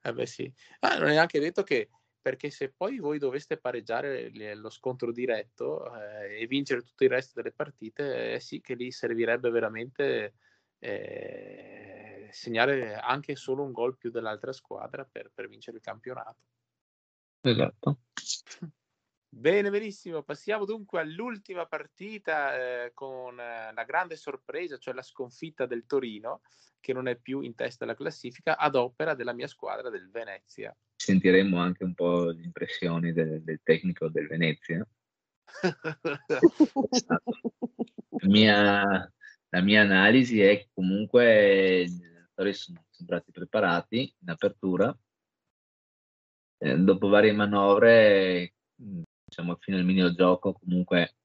eh 0.03 0.13
beh 0.13 0.27
sì, 0.27 0.53
ah, 0.81 0.99
non 0.99 1.09
è 1.09 1.13
neanche 1.13 1.41
detto 1.41 1.63
che 1.63 1.89
perché 2.21 2.51
se 2.51 2.71
poi 2.71 2.99
voi 2.99 3.19
doveste 3.19 3.57
pareggiare 3.57 4.31
lo 4.55 4.69
scontro 4.69 5.11
diretto 5.11 5.91
eh, 5.99 6.43
e 6.43 6.47
vincere 6.47 6.83
tutto 6.83 7.05
il 7.05 7.11
resto 7.11 7.33
delle 7.41 7.55
partite, 7.55 8.35
eh, 8.35 8.41
sì 8.41 8.61
che 8.61 8.75
lì 8.75 8.93
servirebbe 8.93 9.49
veramente 9.49 10.35
eh, 10.81 12.29
segnare 12.31 12.95
anche 12.95 13.37
solo 13.37 13.65
un 13.65 13.73
gol 13.73 13.97
più 13.97 14.11
dell'altra 14.11 14.53
squadra 14.53 15.09
per, 15.11 15.31
per 15.33 15.49
vincere 15.49 15.79
il 15.79 15.83
campionato. 15.83 16.41
Esatto. 17.41 18.01
Bene, 19.35 19.71
benissimo. 19.71 20.23
Passiamo 20.23 20.67
dunque 20.67 21.01
all'ultima 21.01 21.65
partita 21.65 22.55
eh, 22.55 22.91
con 22.93 23.41
eh, 23.41 23.73
la 23.73 23.85
grande 23.85 24.15
sorpresa, 24.17 24.77
cioè 24.77 24.93
la 24.93 25.01
sconfitta 25.01 25.65
del 25.65 25.87
Torino, 25.87 26.43
che 26.79 26.93
non 26.93 27.09
è 27.09 27.17
più 27.17 27.41
in 27.41 27.55
testa 27.55 27.85
alla 27.85 27.95
classifica, 27.95 28.59
ad 28.59 28.75
opera 28.75 29.15
della 29.15 29.33
mia 29.33 29.47
squadra 29.47 29.89
del 29.89 30.11
Venezia. 30.11 30.77
Sentiremo 30.97 31.59
anche 31.59 31.83
un 31.83 31.95
po' 31.95 32.27
le 32.27 32.43
impressioni 32.43 33.15
del, 33.15 33.43
del 33.43 33.61
tecnico 33.63 34.11
del 34.11 34.27
Venezia. 34.27 34.87
la, 38.11 38.29
mia, 38.29 39.13
la 39.49 39.61
mia 39.63 39.81
analisi 39.81 40.43
è 40.43 40.59
che 40.59 40.69
comunque 40.75 41.81
i 41.85 41.87
giocatori 41.89 42.53
sono 42.53 42.85
sembrati 42.91 43.33
preparati 43.33 44.15
in 44.21 44.29
apertura. 44.29 44.95
Eh, 46.59 46.77
dopo 46.77 47.09
varie 47.09 47.33
manovre 47.33 48.53
diciamo, 49.33 49.57
fino 49.61 49.79
al 49.79 49.85
minimo 49.85 50.13
gioco 50.13 50.53
comunque 50.53 51.17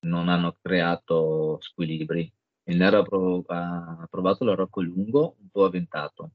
non 0.00 0.28
hanno 0.28 0.56
creato 0.60 1.58
squilibri. 1.60 2.30
Il 2.64 2.76
Nero 2.76 2.98
ha, 2.98 3.02
prov- 3.02 3.50
ha 3.50 4.06
provato 4.10 4.44
l'arrocco 4.44 4.82
lungo, 4.82 5.36
un 5.40 5.48
po' 5.48 5.64
avventato, 5.64 6.32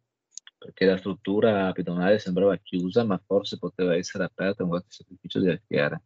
perché 0.58 0.86
la 0.86 0.98
struttura 0.98 1.72
pedonale 1.74 2.20
sembrava 2.20 2.56
chiusa, 2.58 3.04
ma 3.04 3.22
forse 3.24 3.60
poteva 3.60 3.96
essere 3.96 4.24
aperta 4.24 4.64
con 4.64 4.70
qualche 4.70 4.92
sacrificio 4.92 5.40
di 5.42 5.50
alfiere, 5.50 6.04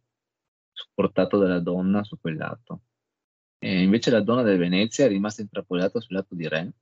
supportato 0.72 1.38
dalla 1.38 1.60
donna 1.60 2.02
su 2.02 2.18
quel 2.20 2.36
lato. 2.36 2.82
E 3.58 3.82
invece 3.82 4.10
la 4.10 4.20
donna 4.20 4.42
del 4.42 4.58
Venezia 4.58 5.04
è 5.04 5.08
rimasta 5.08 5.42
intrappolata 5.42 6.00
sul 6.00 6.16
lato 6.16 6.34
di 6.34 6.46
Re, 6.46 6.72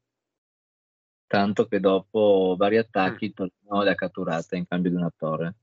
tanto 1.26 1.66
che 1.66 1.80
dopo 1.80 2.54
vari 2.58 2.78
attacchi 2.78 3.32
tornò 3.32 3.82
le 3.82 3.90
ha 3.90 3.94
catturate 3.94 4.56
in 4.56 4.66
cambio 4.66 4.90
di 4.90 4.96
una 4.96 5.12
torre. 5.16 5.54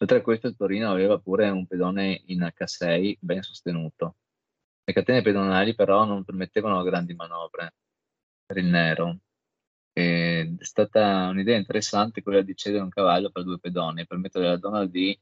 Oltre 0.00 0.18
a 0.18 0.22
questo 0.22 0.48
il 0.48 0.56
Torino 0.56 0.90
aveva 0.90 1.18
pure 1.18 1.48
un 1.48 1.66
pedone 1.66 2.22
in 2.26 2.40
H6 2.40 3.16
ben 3.20 3.42
sostenuto. 3.42 4.16
Le 4.84 4.92
catene 4.92 5.22
pedonali 5.22 5.74
però 5.74 6.04
non 6.04 6.24
permettevano 6.24 6.82
grandi 6.82 7.14
manovre 7.14 7.74
per 8.46 8.58
il 8.58 8.66
nero. 8.66 9.18
è 9.92 10.46
stata 10.60 11.28
un'idea 11.28 11.56
interessante 11.56 12.22
quella 12.22 12.42
di 12.42 12.54
cedere 12.54 12.82
un 12.82 12.90
cavallo 12.90 13.30
per 13.30 13.44
due 13.44 13.58
pedoni 13.58 14.02
e 14.02 14.06
permettere 14.06 14.46
alla 14.46 14.58
donna 14.58 14.84
di, 14.86 15.18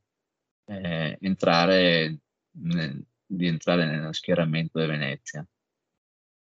eh, 0.66 1.18
entrare, 1.20 2.18
di 2.50 3.46
entrare 3.46 3.86
nello 3.86 4.12
schieramento 4.12 4.80
di 4.80 4.86
Venezia. 4.86 5.46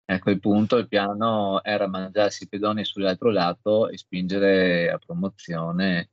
A 0.07 0.19
quel 0.19 0.39
punto 0.41 0.77
il 0.77 0.89
piano 0.89 1.63
era 1.63 1.87
mangiarsi 1.87 2.45
i 2.45 2.49
pedoni 2.49 2.85
sull'altro 2.85 3.31
lato 3.31 3.89
e 3.89 3.97
spingere 3.97 4.91
a 4.91 4.99
promozione 4.99 6.11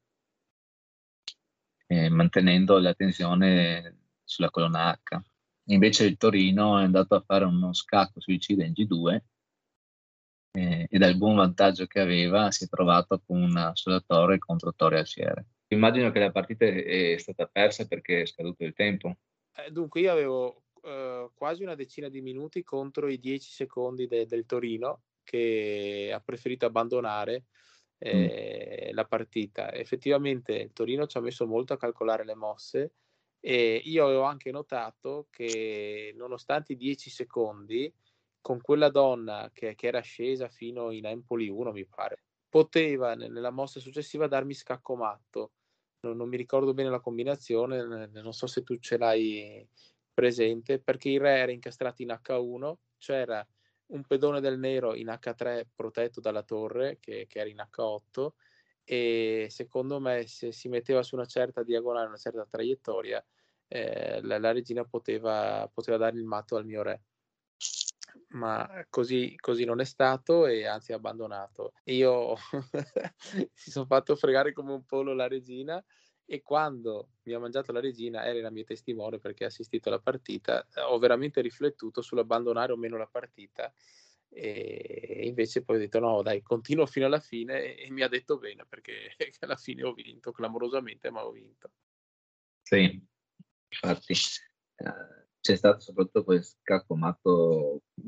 eh, 1.91 2.09
mantenendo 2.09 2.79
la 2.79 2.93
tensione 2.93 3.97
sulla 4.23 4.49
colonna 4.49 4.97
H. 5.03 5.19
Invece 5.65 6.05
il 6.05 6.15
Torino 6.15 6.79
è 6.79 6.83
andato 6.83 7.15
a 7.15 7.21
fare 7.21 7.43
uno 7.43 7.73
scacco 7.73 8.21
suicida 8.21 8.63
in 8.63 8.71
G2 8.71 9.19
eh, 10.53 10.87
e 10.89 10.97
dal 10.97 11.17
buon 11.17 11.35
vantaggio 11.35 11.87
che 11.87 11.99
aveva 11.99 12.49
si 12.51 12.63
è 12.63 12.67
trovato 12.69 13.21
con 13.25 13.41
una 13.41 13.71
sola 13.75 13.99
torre 13.99 14.39
contro 14.39 14.73
torre 14.73 14.99
alfiere. 14.99 15.47
Immagino 15.67 16.11
che 16.11 16.19
la 16.19 16.31
partita 16.31 16.65
è 16.65 17.15
stata 17.17 17.45
persa 17.45 17.85
perché 17.85 18.21
è 18.21 18.25
scaduto 18.25 18.63
il 18.63 18.73
tempo. 18.73 19.17
Eh, 19.53 19.69
dunque 19.69 19.99
io 19.99 20.11
avevo 20.13 20.63
eh, 20.83 21.29
quasi 21.33 21.63
una 21.63 21.75
decina 21.75 22.07
di 22.07 22.21
minuti 22.21 22.63
contro 22.63 23.09
i 23.09 23.19
10 23.19 23.51
secondi 23.51 24.07
de- 24.07 24.25
del 24.25 24.45
Torino 24.45 25.03
che 25.23 26.09
ha 26.13 26.21
preferito 26.21 26.65
abbandonare 26.65 27.47
Mm. 28.03 28.25
eh, 28.27 28.89
la 28.93 29.05
partita. 29.05 29.71
Effettivamente 29.73 30.53
il 30.53 30.73
Torino 30.73 31.05
ci 31.05 31.17
ha 31.17 31.21
messo 31.21 31.45
molto 31.45 31.73
a 31.73 31.77
calcolare 31.77 32.25
le 32.25 32.35
mosse 32.35 32.93
e 33.39 33.81
io 33.83 34.05
avevo 34.05 34.23
anche 34.23 34.51
notato 34.51 35.27
che 35.29 36.13
nonostante 36.15 36.73
i 36.73 36.77
10 36.77 37.09
secondi, 37.09 37.93
con 38.41 38.59
quella 38.59 38.89
donna 38.89 39.51
che, 39.53 39.75
che, 39.75 39.87
era 39.87 40.01
scesa 40.01 40.47
fino 40.49 40.91
in 40.91 41.05
Empoli 41.05 41.47
1, 41.47 41.71
mi 41.71 41.85
pare, 41.85 42.23
poteva 42.49 43.13
nella 43.13 43.51
mossa 43.51 43.79
successiva 43.79 44.27
darmi 44.27 44.53
scacco 44.53 44.95
matto. 44.95 45.51
Non, 46.01 46.17
non 46.17 46.27
mi 46.27 46.37
ricordo 46.37 46.73
bene 46.73 46.89
la 46.89 46.99
combinazione, 46.99 48.07
non 48.07 48.33
so 48.33 48.47
se 48.47 48.63
tu 48.63 48.77
ce 48.79 48.97
l'hai 48.97 49.67
presente, 50.11 50.79
perché 50.79 51.09
il 51.09 51.19
re 51.19 51.37
era 51.37 51.51
incastrato 51.51 52.01
in 52.01 52.09
H1, 52.09 52.77
c'era 52.97 53.45
un 53.91 54.03
pedone 54.05 54.39
del 54.39 54.59
nero 54.59 54.95
in 54.95 55.07
H3 55.07 55.67
protetto 55.73 56.19
dalla 56.19 56.43
torre 56.43 56.97
che, 56.99 57.25
che, 57.27 57.39
era 57.39 57.49
in 57.49 57.57
H8 57.57 58.29
e 58.83 59.47
secondo 59.49 59.99
me 59.99 60.27
se 60.27 60.51
si 60.51 60.67
metteva 60.67 61.03
su 61.03 61.15
una 61.15 61.25
certa 61.25 61.63
diagonale, 61.63 62.07
una 62.07 62.17
certa 62.17 62.45
traiettoria, 62.45 63.23
eh, 63.67 64.21
la, 64.23 64.37
la, 64.39 64.51
regina 64.51 64.83
poteva, 64.83 65.69
poteva 65.73 65.97
dare 65.97 66.17
il 66.17 66.25
matto 66.25 66.55
al 66.55 66.65
mio 66.65 66.81
re. 66.81 67.03
Ma 68.29 68.85
così, 68.89 69.35
così 69.37 69.65
non 69.65 69.81
è 69.81 69.85
stato 69.85 70.45
e 70.45 70.65
anzi 70.65 70.93
abbandonato. 70.93 71.73
Io 71.85 72.35
si 73.53 73.71
sono 73.71 73.85
fatto 73.85 74.15
fregare 74.15 74.53
come 74.53 74.71
un 74.71 74.85
pollo 74.85 75.13
la 75.13 75.27
regina 75.27 75.83
e 76.25 76.41
quando 76.41 77.09
mi 77.23 77.33
ha 77.33 77.39
mangiato 77.39 77.71
la 77.71 77.79
regina 77.79 78.25
era 78.25 78.39
la 78.39 78.51
mia 78.51 78.63
testimone 78.63 79.19
perché 79.19 79.43
ha 79.43 79.47
assistito 79.47 79.89
alla 79.89 79.99
partita, 79.99 80.65
ho 80.87 80.97
veramente 80.97 81.41
riflettuto 81.41 82.01
sull'abbandonare 82.01 82.71
o 82.71 82.77
meno 82.77 82.97
la 82.97 83.07
partita. 83.07 83.73
E 84.33 85.23
invece 85.25 85.61
poi 85.61 85.75
ho 85.75 85.79
detto 85.79 85.99
no 85.99 86.21
dai 86.21 86.41
continuo 86.41 86.85
fino 86.85 87.05
alla 87.05 87.19
fine 87.19 87.75
e, 87.75 87.91
mi 87.91 88.01
ha 88.01 88.07
detto 88.07 88.37
bene 88.37 88.65
perché 88.65 89.13
alla 89.41 89.57
fine 89.57 89.83
ho 89.83 89.91
vinto 89.93 90.31
clamorosamente 90.31 91.09
ma 91.11 91.25
ho 91.25 91.31
vinto. 91.31 91.71
Sì 92.61 93.09
infatti 93.71 94.13
eh, 94.13 95.27
c'è 95.39 95.55
stato 95.55 95.79
soprattutto 95.79 96.23
quel 96.23 96.43
scacco 96.43 96.97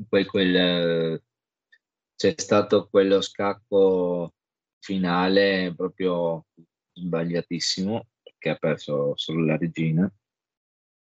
quel, 0.08 0.26
quel, 0.26 1.22
c'è 2.16 2.34
stato 2.36 2.88
quello 2.88 3.20
scacco 3.20 4.34
finale 4.78 5.72
proprio 5.74 6.46
sbagliatissimo 6.94 8.06
perché 8.22 8.50
ha 8.50 8.56
perso 8.56 9.16
solo 9.16 9.44
la 9.44 9.56
regina 9.56 10.10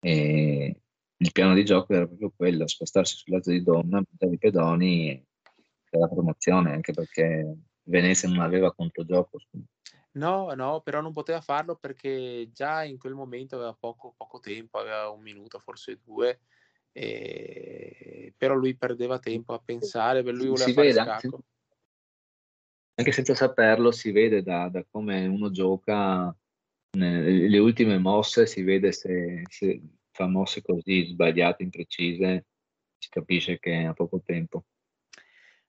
e 0.00 0.80
il 1.20 1.32
piano 1.32 1.54
di 1.54 1.64
gioco 1.64 1.92
era 1.92 2.06
proprio 2.06 2.32
quello, 2.34 2.66
spostarsi 2.66 3.16
sul 3.16 3.32
lato 3.32 3.50
di 3.50 3.62
Donna, 3.62 4.02
puntare 4.02 4.32
i 4.32 4.38
pedoni 4.38 5.26
per 5.90 6.00
la 6.00 6.08
promozione, 6.08 6.72
anche 6.72 6.92
perché 6.92 7.56
Venezia 7.82 8.28
non 8.28 8.40
aveva 8.40 8.72
controgioco. 8.72 9.38
No, 10.12 10.52
no, 10.54 10.80
però 10.80 11.00
non 11.00 11.12
poteva 11.12 11.40
farlo 11.40 11.76
perché 11.76 12.50
già 12.52 12.84
in 12.84 12.98
quel 12.98 13.14
momento 13.14 13.56
aveva 13.56 13.76
poco, 13.78 14.14
poco 14.16 14.38
tempo, 14.38 14.78
aveva 14.78 15.10
un 15.10 15.20
minuto, 15.20 15.58
forse 15.58 16.00
due, 16.04 16.40
e... 16.92 18.32
però 18.36 18.54
lui 18.54 18.76
perdeva 18.76 19.18
tempo 19.18 19.54
a 19.54 19.62
pensare, 19.64 20.22
lui 20.22 20.46
voleva 20.46 20.64
si 20.64 20.72
fare 20.72 20.86
vede, 20.88 21.00
scacco. 21.00 21.42
Anche 22.98 23.12
senza 23.12 23.36
saperlo 23.36 23.92
si 23.92 24.10
vede 24.10 24.42
da, 24.42 24.68
da 24.68 24.84
come 24.90 25.24
uno 25.26 25.52
gioca 25.52 26.34
le 26.90 27.58
ultime 27.58 27.98
mosse, 27.98 28.44
si 28.46 28.62
vede 28.62 28.90
se, 28.90 29.42
se 29.48 29.80
fa 30.10 30.26
mosse 30.26 30.62
così 30.62 31.06
sbagliate, 31.06 31.62
imprecise, 31.62 32.46
si 32.98 33.08
capisce 33.08 33.60
che 33.60 33.84
ha 33.84 33.92
poco 33.92 34.20
tempo. 34.24 34.64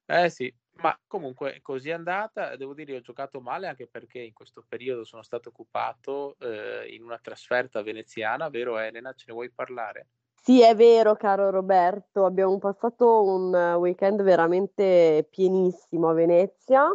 Eh 0.08 0.32
sì, 0.32 0.52
ma 0.78 0.98
comunque 1.06 1.60
così 1.62 1.90
è 1.90 1.94
andata. 1.94 2.56
Devo 2.56 2.74
dire, 2.74 2.96
ho 2.96 3.02
giocato 3.02 3.40
male 3.42 3.68
anche 3.68 3.86
perché 3.86 4.18
in 4.20 4.34
questo 4.34 4.66
periodo 4.68 5.04
sono 5.04 5.22
stato 5.22 5.50
occupato 5.50 6.36
eh, 6.40 6.88
in 6.96 7.04
una 7.04 7.20
trasferta 7.22 7.84
veneziana, 7.84 8.50
vero 8.50 8.80
Elena? 8.80 9.14
Ce 9.14 9.26
ne 9.28 9.34
vuoi 9.34 9.52
parlare? 9.52 10.08
Sì, 10.42 10.64
è 10.64 10.74
vero, 10.74 11.16
caro 11.16 11.52
Roberto. 11.52 12.26
Abbiamo 12.26 12.58
passato 12.58 13.24
un 13.24 13.54
weekend 13.78 14.24
veramente 14.24 15.28
pienissimo 15.30 16.10
a 16.10 16.14
Venezia 16.14 16.90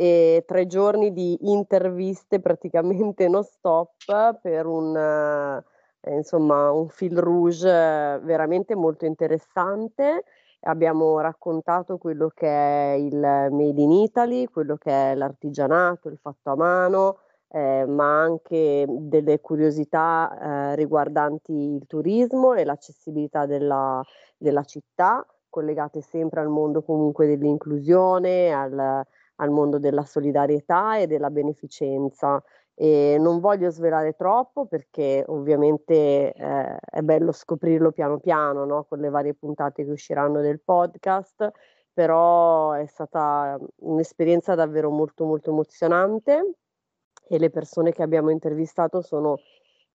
e 0.00 0.44
tre 0.46 0.66
giorni 0.66 1.12
di 1.12 1.36
interviste 1.42 2.40
praticamente 2.40 3.28
non 3.28 3.44
stop 3.44 4.38
per 4.40 4.64
un, 4.64 4.96
eh, 4.96 6.14
insomma, 6.16 6.72
un 6.72 6.88
fil 6.88 7.18
rouge 7.18 8.18
veramente 8.22 8.74
molto 8.74 9.04
interessante. 9.04 10.24
Abbiamo 10.60 11.20
raccontato 11.20 11.98
quello 11.98 12.30
che 12.34 12.48
è 12.48 12.92
il 12.94 13.14
Made 13.14 13.80
in 13.82 13.92
Italy, 13.92 14.46
quello 14.46 14.76
che 14.76 14.90
è 14.90 15.14
l'artigianato, 15.14 16.08
il 16.08 16.16
fatto 16.18 16.50
a 16.50 16.56
mano, 16.56 17.18
eh, 17.48 17.84
ma 17.86 18.22
anche 18.22 18.86
delle 18.88 19.40
curiosità 19.40 20.70
eh, 20.72 20.76
riguardanti 20.76 21.52
il 21.52 21.86
turismo 21.86 22.54
e 22.54 22.64
l'accessibilità 22.64 23.44
della, 23.44 24.02
della, 24.38 24.64
città, 24.64 25.26
collegate 25.50 26.00
sempre 26.00 26.40
al 26.40 26.48
mondo 26.48 26.82
comunque 26.82 27.26
dell'inclusione, 27.26 28.52
al, 28.52 29.04
al 29.40 29.50
mondo 29.50 29.78
della 29.78 30.04
solidarietà 30.04 30.98
e 30.98 31.06
della 31.06 31.30
beneficenza. 31.30 32.42
E 32.74 33.16
non 33.18 33.40
voglio 33.40 33.70
svelare 33.70 34.14
troppo 34.14 34.66
perché 34.66 35.22
ovviamente 35.26 36.32
eh, 36.32 36.78
è 36.80 37.02
bello 37.02 37.32
scoprirlo 37.32 37.92
piano 37.92 38.18
piano 38.18 38.64
no? 38.64 38.84
con 38.84 39.00
le 39.00 39.10
varie 39.10 39.34
puntate 39.34 39.84
che 39.84 39.90
usciranno 39.90 40.40
del 40.40 40.60
podcast, 40.60 41.50
però 41.92 42.72
è 42.72 42.86
stata 42.86 43.58
un'esperienza 43.80 44.54
davvero 44.54 44.90
molto 44.90 45.24
molto 45.26 45.50
emozionante 45.50 46.54
e 47.28 47.38
le 47.38 47.50
persone 47.50 47.92
che 47.92 48.02
abbiamo 48.02 48.30
intervistato 48.30 49.02
sono 49.02 49.38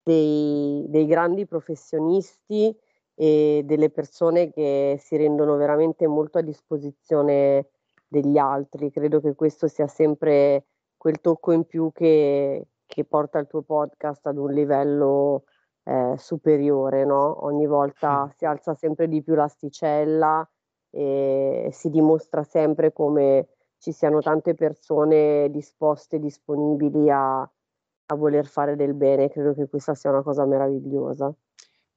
dei, 0.03 0.85
dei 0.89 1.07
grandi 1.07 1.47
professionisti 1.47 2.77
e 3.15 3.63
delle 3.65 3.91
persone 3.91 4.51
che 4.51 4.97
si 5.01 5.17
rendono 5.17 5.57
veramente 5.57 6.07
molto 6.07 6.39
a 6.39 6.43
disposizione 6.43 7.69
degli 8.13 8.37
altri. 8.37 8.91
Credo 8.91 9.21
che 9.21 9.35
questo 9.35 9.67
sia 9.67 9.87
sempre 9.87 10.67
quel 10.97 11.21
tocco 11.21 11.53
in 11.53 11.65
più 11.65 11.91
che, 11.93 12.67
che 12.87 13.05
porta 13.05 13.39
il 13.39 13.47
tuo 13.47 13.63
podcast 13.63 14.27
ad 14.27 14.37
un 14.37 14.53
livello 14.53 15.45
eh, 15.85 16.15
superiore, 16.19 17.05
no? 17.05 17.45
Ogni 17.45 17.67
volta 17.67 18.33
si 18.37 18.45
alza 18.45 18.75
sempre 18.75 19.09
di 19.09 19.23
più 19.23 19.35
l'asticella 19.35 20.49
e 20.91 21.71
si 21.73 21.89
dimostra 21.89 22.43
sempre 22.45 22.93
come 22.93 23.49
ci 23.79 23.93
siano 23.93 24.21
tante 24.21 24.55
persone 24.55 25.49
disposte, 25.51 26.19
disponibili 26.19 27.11
a, 27.11 27.41
a 27.41 28.15
voler 28.15 28.47
fare 28.47 28.77
del 28.77 28.95
bene. 28.95 29.31
Credo 29.31 29.55
che 29.55 29.67
questa 29.67 29.95
sia 29.95 30.11
una 30.11 30.23
cosa 30.23 30.45
meravigliosa. 30.45 31.35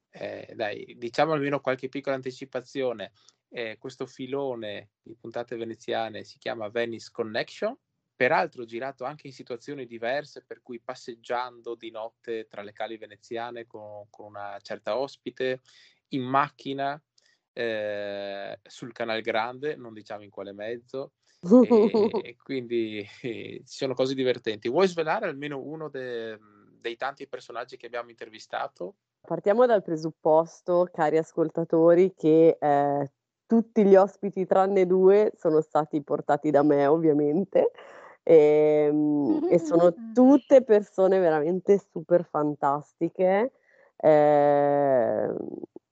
Eh, 0.10 0.54
dai, 0.56 0.96
diciamo 0.98 1.34
almeno 1.34 1.60
qualche 1.60 1.90
piccola 1.90 2.16
anticipazione. 2.16 3.12
Eh, 3.56 3.78
questo 3.78 4.06
filone 4.06 4.90
di 5.02 5.16
puntate 5.16 5.56
veneziane 5.56 6.26
si 6.26 6.38
chiama 6.38 6.68
Venice 6.68 7.08
Connection 7.10 7.74
peraltro 8.14 8.66
girato 8.66 9.06
anche 9.06 9.28
in 9.28 9.34
situazioni 9.34 9.86
diverse, 9.86 10.44
per 10.46 10.62
cui 10.62 10.82
passeggiando 10.82 11.74
di 11.74 11.90
notte 11.90 12.48
tra 12.50 12.62
le 12.64 12.74
cali 12.74 12.98
veneziane 12.98 13.66
con, 13.66 14.08
con 14.10 14.26
una 14.26 14.58
certa 14.62 14.98
ospite, 14.98 15.62
in 16.10 16.24
macchina 16.24 17.02
eh, 17.54 18.60
sul 18.62 18.92
Canal 18.92 19.22
Grande, 19.22 19.78
non 19.78 19.94
diciamo 19.94 20.24
in 20.24 20.32
quale 20.32 20.52
mezzo, 20.52 21.14
e, 21.42 22.10
e 22.24 22.36
quindi 22.44 23.08
eh, 23.22 23.62
ci 23.66 23.78
sono 23.78 23.94
cose 23.94 24.16
divertenti. 24.16 24.68
Vuoi 24.68 24.90
svelare 24.90 25.28
almeno 25.28 25.62
uno 25.62 25.88
de, 25.88 26.38
dei 26.78 26.98
tanti 26.98 27.26
personaggi 27.26 27.78
che 27.78 27.86
abbiamo 27.86 28.10
intervistato? 28.10 28.98
Partiamo 29.22 29.66
dal 29.66 29.82
presupposto, 29.82 30.90
cari 30.92 31.18
ascoltatori, 31.18 32.14
che 32.14 32.58
eh, 32.60 33.12
tutti 33.46 33.84
gli 33.84 33.96
ospiti 33.96 34.46
tranne 34.46 34.86
due 34.86 35.32
sono 35.38 35.62
stati 35.62 36.02
portati 36.02 36.52
da 36.52 36.64
me, 36.64 36.86
ovviamente. 36.86 37.72
E, 38.24 38.88
ehm, 38.90 39.48
e 39.50 39.60
sono 39.60 39.94
tutte 40.14 40.64
persone 40.64 41.20
veramente 41.20 41.80
super 41.92 42.26
fantastiche. 42.26 43.52
Eh, 43.98 45.34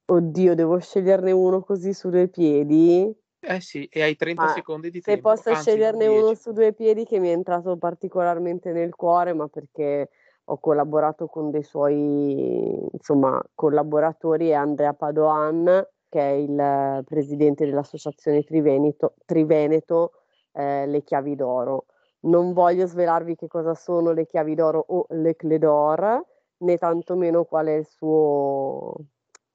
oddio, 0.05 0.55
devo 0.55 0.79
sceglierne 0.79 1.31
uno 1.31 1.61
così 1.61 1.93
su 1.93 2.09
due 2.09 2.27
piedi. 2.27 3.13
Eh 3.39 3.59
sì, 3.59 3.85
e 3.91 4.01
hai 4.01 4.15
30 4.15 4.43
ma 4.43 4.47
secondi 4.49 4.89
di 4.89 5.01
tempo. 5.01 5.29
Se 5.29 5.35
posso 5.35 5.49
Anzi, 5.49 5.69
sceglierne 5.69 6.07
10. 6.07 6.23
uno 6.23 6.33
su 6.33 6.51
due 6.53 6.73
piedi 6.73 7.05
che 7.05 7.19
mi 7.19 7.29
è 7.29 7.33
entrato 7.33 7.77
particolarmente 7.77 8.71
nel 8.71 8.95
cuore, 8.95 9.33
ma 9.33 9.47
perché 9.47 10.09
ho 10.45 10.57
collaborato 10.59 11.27
con 11.27 11.51
dei 11.51 11.63
suoi 11.63 12.87
insomma, 12.91 13.41
collaboratori, 13.53 14.49
è 14.49 14.53
Andrea 14.53 14.93
Padoan, 14.93 15.87
che 16.13 16.19
è 16.19 16.33
il 16.33 17.03
presidente 17.05 17.65
dell'associazione 17.65 18.43
Triveneto, 18.43 19.15
Triveneto 19.25 20.11
eh, 20.51 20.85
Le 20.85 21.01
Chiavi 21.01 21.35
d'Oro. 21.35 21.85
Non 22.25 22.53
voglio 22.53 22.85
svelarvi 22.85 23.35
che 23.35 23.47
cosa 23.47 23.73
sono 23.73 24.11
le 24.11 24.27
chiavi 24.27 24.53
d'oro 24.53 24.85
o 24.87 25.07
le 25.09 25.35
clé 25.35 25.57
d'or, 25.57 26.23
né 26.57 26.77
tantomeno 26.77 27.45
qual 27.45 27.65
è 27.65 27.73
il 27.73 27.85
suo 27.87 28.93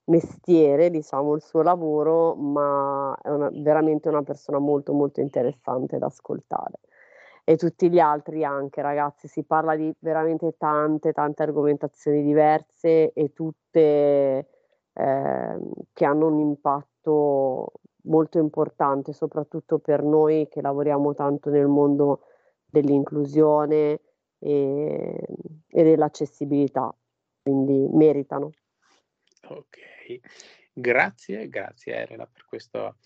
mestiere, 0.07 0.91
diciamo, 0.91 1.35
il 1.35 1.43
suo 1.43 1.63
lavoro, 1.63 2.35
ma 2.35 3.17
è 3.23 3.31
una, 3.31 3.49
veramente 3.53 4.09
una 4.09 4.23
persona 4.23 4.59
molto 4.59 4.93
molto 4.93 5.21
interessante 5.21 5.97
da 5.97 6.07
ascoltare. 6.07 6.81
E 7.45 7.57
tutti 7.57 7.89
gli 7.89 8.01
altri 8.01 8.45
anche, 8.45 8.83
ragazzi, 8.83 9.29
si 9.29 9.45
parla 9.45 9.77
di 9.77 9.95
veramente 10.01 10.57
tante, 10.59 11.13
tante 11.13 11.45
argomentazioni 11.45 12.23
diverse 12.23 13.13
e 13.13 13.33
tutte 13.33 14.58
eh, 14.99 15.59
che 15.93 16.05
hanno 16.05 16.27
un 16.27 16.41
impatto 16.41 17.73
molto 18.03 18.39
importante, 18.39 19.13
soprattutto 19.13 19.79
per 19.79 20.03
noi 20.03 20.49
che 20.49 20.61
lavoriamo 20.61 21.15
tanto 21.15 21.51
nel 21.51 21.69
mondo 21.69 22.23
dell'inclusione 22.67 24.01
e, 24.39 25.21
e 25.69 25.83
dell'accessibilità, 25.83 26.93
quindi 27.43 27.87
meritano. 27.93 28.51
Ok, 29.51 29.79
grazie, 30.73 31.49
grazie 31.49 31.95
Elena 31.95 32.27
per, 32.27 32.45
questo, 32.45 32.97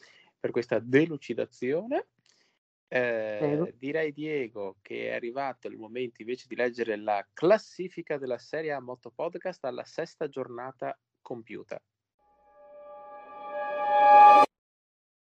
per 0.41 0.51
questa 0.51 0.79
delucidazione. 0.79 2.07
Eh, 2.89 3.75
direi 3.79 4.13
Diego 4.13 4.77
che 4.83 5.09
è 5.09 5.15
arrivato 5.15 5.67
il 5.67 5.79
momento 5.79 6.21
invece 6.21 6.45
di 6.47 6.55
leggere 6.55 6.97
la 6.97 7.27
classifica 7.33 8.19
della 8.19 8.37
serie 8.37 8.73
a 8.73 8.81
Moto 8.81 9.11
Podcast 9.11 9.65
alla 9.65 9.85
sesta 9.85 10.29
giornata 10.29 10.95
compiuta. 11.33 11.83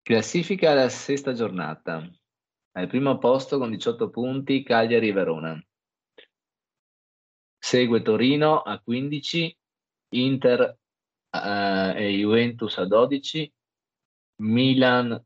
Classifica 0.01 0.71
alla 0.71 0.89
sesta 0.89 1.31
giornata. 1.31 2.05
Al 2.73 2.87
primo 2.87 3.17
posto 3.17 3.57
con 3.57 3.71
18 3.71 4.09
punti 4.09 4.63
Cagliari-Verona. 4.63 5.57
Segue 7.57 8.01
Torino 8.01 8.61
a 8.61 8.81
15, 8.81 9.57
Inter 10.15 10.77
uh, 11.29 11.95
e 11.95 12.09
Juventus 12.17 12.77
a 12.77 12.85
12, 12.85 13.53
Milan, 14.41 15.23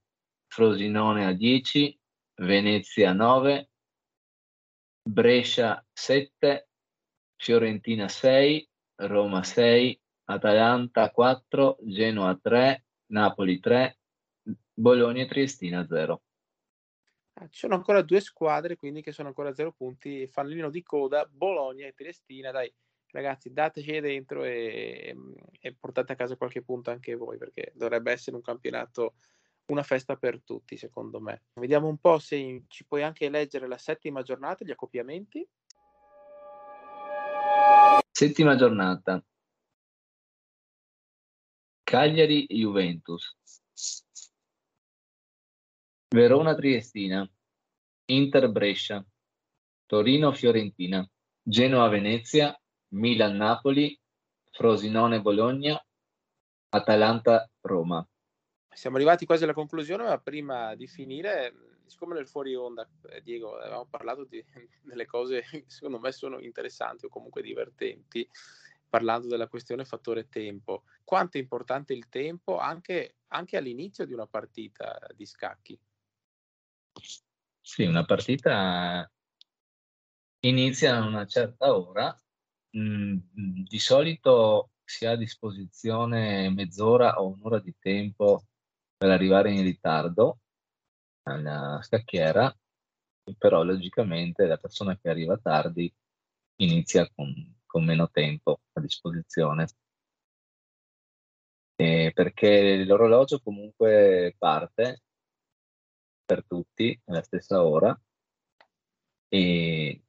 Frosinone 0.48 1.26
a 1.26 1.34
10, 1.34 2.00
Venezia 2.42 3.12
a 3.12 3.14
9, 3.14 3.70
Brescia 5.02 5.84
7, 5.94 6.68
Fiorentina 7.38 8.08
6, 8.08 8.70
Roma 8.98 9.44
6, 9.44 10.00
Atalanta 10.26 11.12
4, 11.12 11.78
Genoa 11.82 12.38
3, 12.42 12.86
Napoli 13.08 13.60
3, 13.60 13.98
Bologna 14.74 15.24
e 15.24 15.28
Triestina 15.28 15.86
0. 15.86 16.22
Ah, 17.38 17.48
ci 17.50 17.60
sono 17.60 17.76
ancora 17.76 18.02
due 18.02 18.22
squadre, 18.22 18.78
quindi 18.78 19.02
che 19.02 19.12
sono 19.12 19.28
ancora 19.28 19.50
a 19.50 19.54
zero 19.54 19.74
punti. 19.74 20.26
Fanalino 20.26 20.70
di 20.70 20.82
coda, 20.84 21.28
Bologna 21.30 21.86
e 21.86 21.94
Triestina. 21.94 22.52
Dai, 22.52 22.74
ragazzi, 23.12 23.52
dateci 23.52 24.00
dentro 24.00 24.44
e, 24.44 25.16
e, 25.60 25.76
portate 25.78 26.14
a 26.14 26.16
casa 26.16 26.38
qualche 26.38 26.62
punto 26.62 26.92
anche 26.92 27.16
voi, 27.16 27.38
perché 27.38 27.72
dovrebbe 27.76 28.12
essere 28.12 28.38
un 28.38 28.42
campionato, 28.42 29.16
una 29.68 29.84
festa 29.84 30.16
per 30.16 30.42
tutti, 30.44 30.78
secondo 30.78 31.20
me. 31.20 31.44
Vediamo 31.56 31.88
un 31.88 31.98
po' 31.98 32.20
se 32.20 32.64
ci 32.68 32.86
puoi 32.86 33.04
anche 33.04 33.30
leggere 33.30 33.68
la 33.68 33.78
settima 33.78 34.22
giornata, 34.22 34.64
gli 34.64 34.72
accoppiamenti. 34.72 35.46
Settima 38.12 38.56
giornata. 38.56 39.22
Genoa 51.44 51.88
Venezia. 51.88 52.60
Milan 52.94 53.36
Napoli. 53.36 53.96
Frosinone 54.50 55.22
Bologna. 55.22 55.80
Atalanta 56.70 57.48
Roma. 57.62 58.04
Siamo 58.74 58.96
arrivati 58.96 59.28
quasi 59.28 59.44
alla 59.44 59.54
conclusione, 59.54 60.06
ma 60.06 60.18
prima 60.18 60.74
di 60.74 60.88
finire, 60.88 61.54
siccome 61.86 62.16
nel 62.16 62.28
fuori 62.28 62.56
onda, 62.56 62.90
eh, 63.12 63.22
Diego, 63.22 63.60
avevamo 63.60 63.86
parlato 63.86 64.26
di, 64.26 64.44
delle 64.82 65.06
cose 65.06 65.44
che 65.52 65.66
secondo 65.68 66.00
me 66.00 66.12
sono 66.12 66.40
interessanti 66.40 67.06
o 67.06 67.10
comunque 67.10 67.44
divertenti, 67.44 68.28
parlando 68.90 69.28
della 69.28 69.48
questione 69.48 69.86
fattore 69.86 70.30
tempo. 70.30 70.84
Quanto 71.04 71.38
è 71.38 71.42
importante 71.42 71.94
il 71.94 72.08
tempo 72.10 72.58
anche, 72.58 73.18
anche 73.28 73.58
all'inizio 73.58 74.06
di 74.06 74.14
una 74.14 74.28
partita 74.28 75.00
di 75.14 75.26
scacchi? 75.26 75.80
Sì, 77.62 77.84
una 77.84 78.06
partita 78.06 79.10
inizia 80.42 80.98
a 80.98 81.06
una 81.06 81.26
certa 81.26 81.76
ora, 81.76 82.16
mm, 82.78 83.18
di 83.68 83.80
solito 83.80 84.72
si 84.84 85.06
ha 85.06 85.12
a 85.12 85.18
disposizione 85.18 86.50
mezz'ora 86.52 87.20
o 87.20 87.30
un'ora 87.30 87.60
di 87.60 87.76
tempo 87.80 88.46
per 88.96 89.10
arrivare 89.10 89.52
in 89.52 89.64
ritardo 89.64 90.40
alla 91.24 91.80
scacchiera, 91.82 92.56
però 93.38 93.64
logicamente 93.64 94.46
la 94.46 94.58
persona 94.58 94.96
che 94.98 95.10
arriva 95.10 95.38
tardi 95.38 95.92
inizia 96.58 97.10
con 97.14 97.34
con 97.76 97.84
meno 97.84 98.10
tempo 98.10 98.62
a 98.72 98.80
disposizione. 98.80 99.68
E 101.76 102.12
perché 102.14 102.86
l'orologio 102.86 103.42
comunque 103.42 104.34
parte 104.38 105.02
per 106.24 106.46
tutti 106.46 106.98
alla 107.08 107.22
stessa 107.22 107.66
ora 107.66 108.00
e, 109.28 110.04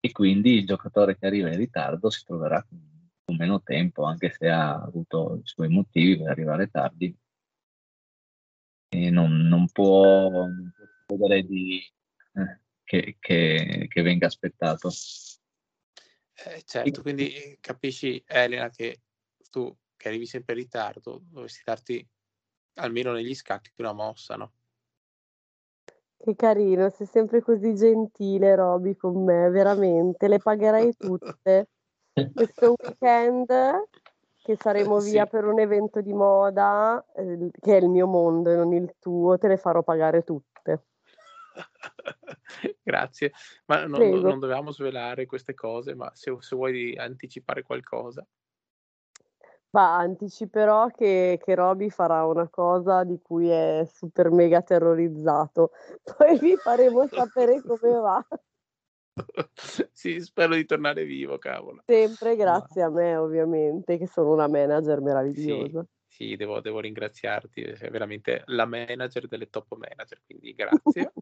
e, 0.00 0.10
quindi 0.10 0.54
il 0.54 0.66
giocatore 0.66 1.16
che 1.16 1.26
arriva 1.26 1.48
in 1.48 1.58
ritardo 1.58 2.10
si 2.10 2.24
troverà 2.24 2.60
con, 2.64 3.08
con, 3.24 3.36
meno 3.36 3.62
tempo, 3.62 4.02
anche 4.02 4.32
se 4.36 4.48
ha 4.48 4.74
avuto 4.74 5.36
i 5.36 5.46
suoi 5.46 5.68
motivi 5.68 6.18
per 6.18 6.30
arrivare 6.30 6.70
tardi 6.70 7.16
e 8.88 9.10
non, 9.10 9.46
non 9.46 9.68
può, 9.70 10.44
chiedere 11.06 11.44
di, 11.44 11.80
eh, 12.34 12.60
che, 12.82 13.16
che, 13.20 13.86
che 13.88 14.02
venga 14.02 14.26
aspettato. 14.26 14.90
Eh, 16.46 16.62
certo, 16.64 17.02
quindi 17.02 17.58
capisci 17.60 18.22
Elena 18.26 18.70
che 18.70 19.00
tu 19.50 19.74
che 19.96 20.08
arrivi 20.08 20.24
sempre 20.24 20.54
in 20.54 20.60
ritardo 20.60 21.20
dovresti 21.24 21.60
darti 21.62 22.08
almeno 22.76 23.12
negli 23.12 23.34
scacchi 23.34 23.70
una 23.76 23.92
mossa, 23.92 24.36
no? 24.36 24.52
Che 26.16 26.36
carino, 26.36 26.88
sei 26.88 27.06
sempre 27.06 27.42
così 27.42 27.74
gentile 27.74 28.54
Roby 28.54 28.96
con 28.96 29.22
me, 29.24 29.50
veramente, 29.50 30.28
le 30.28 30.38
pagherei 30.38 30.94
tutte. 30.96 31.68
Questo 32.34 32.74
weekend 32.78 33.52
che 34.42 34.56
saremo 34.56 34.98
via 35.00 35.26
per 35.26 35.44
un 35.44 35.60
evento 35.60 36.00
di 36.00 36.12
moda, 36.12 37.04
eh, 37.14 37.50
che 37.60 37.76
è 37.76 37.80
il 37.80 37.88
mio 37.88 38.06
mondo 38.06 38.50
e 38.50 38.56
non 38.56 38.72
il 38.72 38.94
tuo, 38.98 39.36
te 39.36 39.48
le 39.48 39.56
farò 39.58 39.82
pagare 39.82 40.22
tutte. 40.22 40.49
Grazie, 42.82 43.32
ma 43.66 43.86
non, 43.86 44.08
non, 44.08 44.38
dovevamo 44.38 44.70
svelare 44.72 45.26
queste 45.26 45.54
cose, 45.54 45.94
ma 45.94 46.10
se, 46.14 46.34
se 46.40 46.56
vuoi 46.56 46.96
anticipare 46.96 47.62
qualcosa. 47.62 48.26
Ma 49.70 49.98
anticiperò 49.98 50.88
che, 50.88 51.38
che 51.40 51.54
Roby 51.54 51.90
farà 51.90 52.26
una 52.26 52.48
cosa 52.48 53.04
di 53.04 53.20
cui 53.22 53.48
è 53.48 53.86
super 53.92 54.30
mega 54.30 54.62
terrorizzato, 54.62 55.70
poi 56.16 56.38
vi 56.38 56.56
faremo 56.56 57.06
sapere 57.06 57.62
come 57.62 57.92
va. 57.92 58.26
sì, 59.92 60.20
spero 60.20 60.54
di 60.54 60.64
tornare 60.64 61.04
vivo, 61.04 61.38
cavolo. 61.38 61.82
Sempre 61.86 62.34
grazie 62.34 62.82
ma... 62.82 62.88
a 62.88 62.90
me, 62.90 63.16
ovviamente, 63.16 63.96
che 63.96 64.08
sono 64.08 64.32
una 64.32 64.48
manager 64.48 65.00
meravigliosa. 65.00 65.80
Sì, 65.80 65.88
sì 66.20 66.36
devo, 66.36 66.60
devo, 66.60 66.80
ringraziarti, 66.80 67.76
sei 67.76 67.88
veramente 67.88 68.42
la 68.46 68.66
manager 68.66 69.26
delle 69.26 69.48
top 69.48 69.74
manager, 69.76 70.20
quindi 70.26 70.52
grazie. 70.54 71.12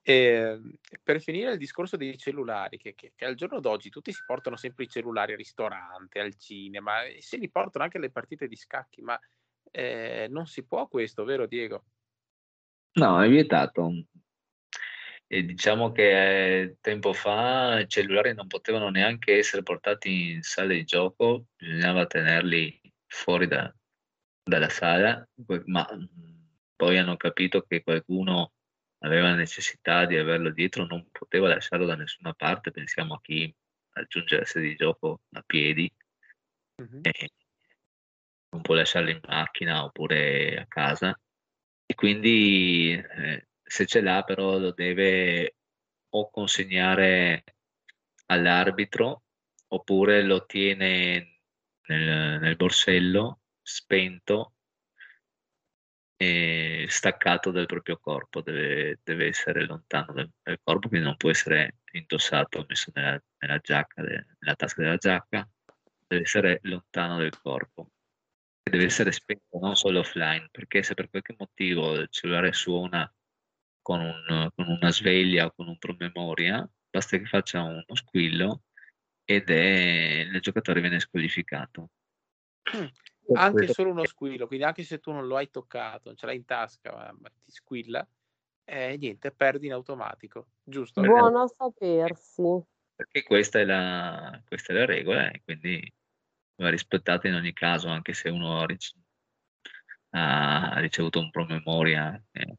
E, 0.00 0.14
ehm, 0.62 0.72
per 1.02 1.20
finire 1.20 1.50
il 1.50 1.58
discorso 1.58 1.96
dei 1.96 2.16
cellulari, 2.16 2.78
che, 2.78 2.94
che, 2.94 3.12
che, 3.16 3.24
al 3.24 3.34
giorno 3.34 3.58
d'oggi 3.58 3.90
tutti 3.90 4.12
si 4.12 4.22
portano 4.24 4.54
sempre 4.54 4.84
i 4.84 4.88
cellulari 4.88 5.32
al 5.32 5.38
ristorante, 5.38 6.20
al 6.20 6.36
cinema, 6.36 7.02
e 7.02 7.20
se 7.22 7.36
li 7.36 7.50
portano 7.50 7.82
anche 7.82 7.96
alle 7.96 8.10
partite 8.10 8.46
di 8.46 8.54
scacchi, 8.54 9.02
ma 9.02 9.18
eh, 9.72 10.28
non 10.30 10.46
si 10.46 10.64
può 10.64 10.86
questo, 10.86 11.24
vero 11.24 11.46
Diego? 11.46 11.86
No, 12.92 13.20
è 13.20 13.28
vietato. 13.28 13.90
E 15.26 15.42
diciamo 15.42 15.90
che 15.90 16.60
eh, 16.60 16.76
tempo 16.80 17.12
fa 17.12 17.80
i 17.80 17.88
cellulari 17.88 18.32
non 18.32 18.46
potevano 18.46 18.90
neanche 18.90 19.38
essere 19.38 19.64
portati 19.64 20.30
in 20.30 20.42
sala 20.42 20.74
di 20.74 20.84
gioco, 20.84 21.46
bisognava 21.56 22.06
tenerli 22.06 22.83
fuori 23.14 23.46
da, 23.46 23.72
dalla 24.42 24.68
sala, 24.68 25.26
ma 25.66 25.86
poi 26.76 26.98
hanno 26.98 27.16
capito 27.16 27.62
che 27.62 27.82
qualcuno 27.82 28.52
aveva 28.98 29.28
la 29.28 29.36
necessità 29.36 30.04
di 30.04 30.16
averlo 30.16 30.50
dietro, 30.50 30.84
non 30.84 31.08
poteva 31.10 31.48
lasciarlo 31.48 31.86
da 31.86 31.94
nessuna 31.94 32.34
parte, 32.34 32.72
pensiamo 32.72 33.14
a 33.14 33.20
chi 33.20 33.54
la 33.92 34.44
sede 34.44 34.68
di 34.68 34.74
gioco 34.74 35.20
a 35.32 35.42
piedi, 35.46 35.90
mm-hmm. 36.82 37.00
non 38.50 38.62
può 38.62 38.74
lasciarlo 38.74 39.10
in 39.10 39.20
macchina 39.26 39.84
oppure 39.84 40.58
a 40.58 40.66
casa, 40.66 41.18
e 41.86 41.94
quindi 41.94 42.92
eh, 42.92 43.46
se 43.62 43.86
ce 43.86 44.00
l'ha 44.00 44.22
però 44.22 44.58
lo 44.58 44.72
deve 44.72 45.56
o 46.10 46.30
consegnare 46.30 47.44
all'arbitro 48.26 49.22
oppure 49.68 50.22
lo 50.22 50.44
tiene 50.46 51.33
nel, 51.86 52.40
nel 52.40 52.56
borsello 52.56 53.40
spento 53.62 54.54
e 56.16 56.86
staccato 56.88 57.50
dal 57.50 57.66
proprio 57.66 57.98
corpo, 57.98 58.40
deve, 58.40 59.00
deve 59.02 59.26
essere 59.26 59.66
lontano 59.66 60.12
dal, 60.12 60.30
dal, 60.42 60.60
corpo, 60.62 60.88
quindi 60.88 61.06
non 61.06 61.16
può 61.16 61.30
essere 61.30 61.78
indossato, 61.92 62.64
messo 62.68 62.90
nella, 62.94 63.20
nella 63.38 63.58
giacca, 63.58 64.02
nella 64.02 64.54
tasca 64.56 64.82
della 64.82 64.96
giacca, 64.96 65.48
deve 66.06 66.22
essere 66.22 66.60
lontano 66.62 67.18
dal 67.18 67.38
corpo. 67.40 67.90
Deve 68.62 68.84
essere 68.86 69.12
spento 69.12 69.58
non 69.58 69.76
solo 69.76 70.00
offline, 70.00 70.48
perché 70.50 70.82
se 70.82 70.94
per 70.94 71.10
qualche 71.10 71.34
motivo 71.36 71.94
il 71.96 72.08
cellulare 72.10 72.52
suona 72.52 73.12
con, 73.82 74.00
un, 74.00 74.50
con 74.54 74.68
una 74.68 74.90
sveglia 74.90 75.46
o 75.46 75.52
con 75.54 75.68
un 75.68 75.76
promemoria, 75.78 76.66
basta 76.90 77.18
che 77.18 77.26
faccia 77.26 77.62
uno 77.62 77.84
squillo 77.92 78.62
ed 79.24 79.50
è, 79.50 80.28
il 80.30 80.40
giocatore 80.40 80.80
viene 80.80 81.00
squalificato. 81.00 81.90
anche 83.34 83.68
solo 83.68 83.90
uno 83.90 84.04
squillo, 84.04 84.46
quindi 84.46 84.64
anche 84.64 84.82
se 84.82 85.00
tu 85.00 85.12
non 85.12 85.26
lo 85.26 85.36
hai 85.36 85.50
toccato, 85.50 86.08
non 86.08 86.16
ce 86.16 86.26
l'hai 86.26 86.36
in 86.36 86.44
tasca, 86.44 86.92
ma, 86.92 87.16
ma 87.20 87.28
ti 87.42 87.50
squilla, 87.50 88.06
eh, 88.64 88.96
niente, 88.96 89.30
perdi 89.32 89.66
in 89.66 89.72
automatico, 89.72 90.48
giusto? 90.62 91.00
Buono 91.02 91.42
a 91.42 91.46
sapersi. 91.46 92.62
Perché 92.96 93.22
questa 93.22 93.58
è 93.58 93.64
la, 93.64 94.40
questa 94.46 94.72
è 94.72 94.76
la 94.76 94.84
regola 94.84 95.30
e 95.30 95.42
quindi 95.42 95.92
va 96.56 96.70
rispettata 96.70 97.26
in 97.26 97.34
ogni 97.34 97.52
caso, 97.52 97.88
anche 97.88 98.12
se 98.12 98.28
uno 98.28 98.60
ha, 98.60 98.66
rice- 98.66 98.96
ha 100.10 100.78
ricevuto 100.78 101.18
un 101.18 101.30
promemoria 101.30 102.22
eh, 102.30 102.56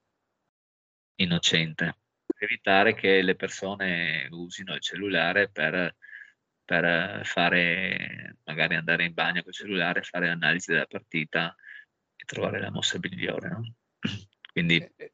innocente. 1.16 1.98
Per 2.26 2.44
evitare 2.44 2.96
che 2.96 3.22
le 3.22 3.36
persone 3.36 4.28
usino 4.32 4.74
il 4.74 4.82
cellulare 4.82 5.50
per 5.50 5.96
per 6.66 7.26
fare, 7.26 8.40
magari 8.44 8.76
andare 8.76 9.06
in 9.06 9.14
bagno 9.14 9.44
col 9.44 9.54
cellulare, 9.54 10.02
fare 10.02 10.28
l'analisi 10.28 10.72
della 10.72 10.88
partita 10.88 11.56
e 12.16 12.24
trovare 12.26 12.60
la 12.60 12.72
mossa 12.72 12.98
migliore. 13.00 13.50
No? 13.50 13.76
Quindi 14.52 14.78
eh, 14.78 15.14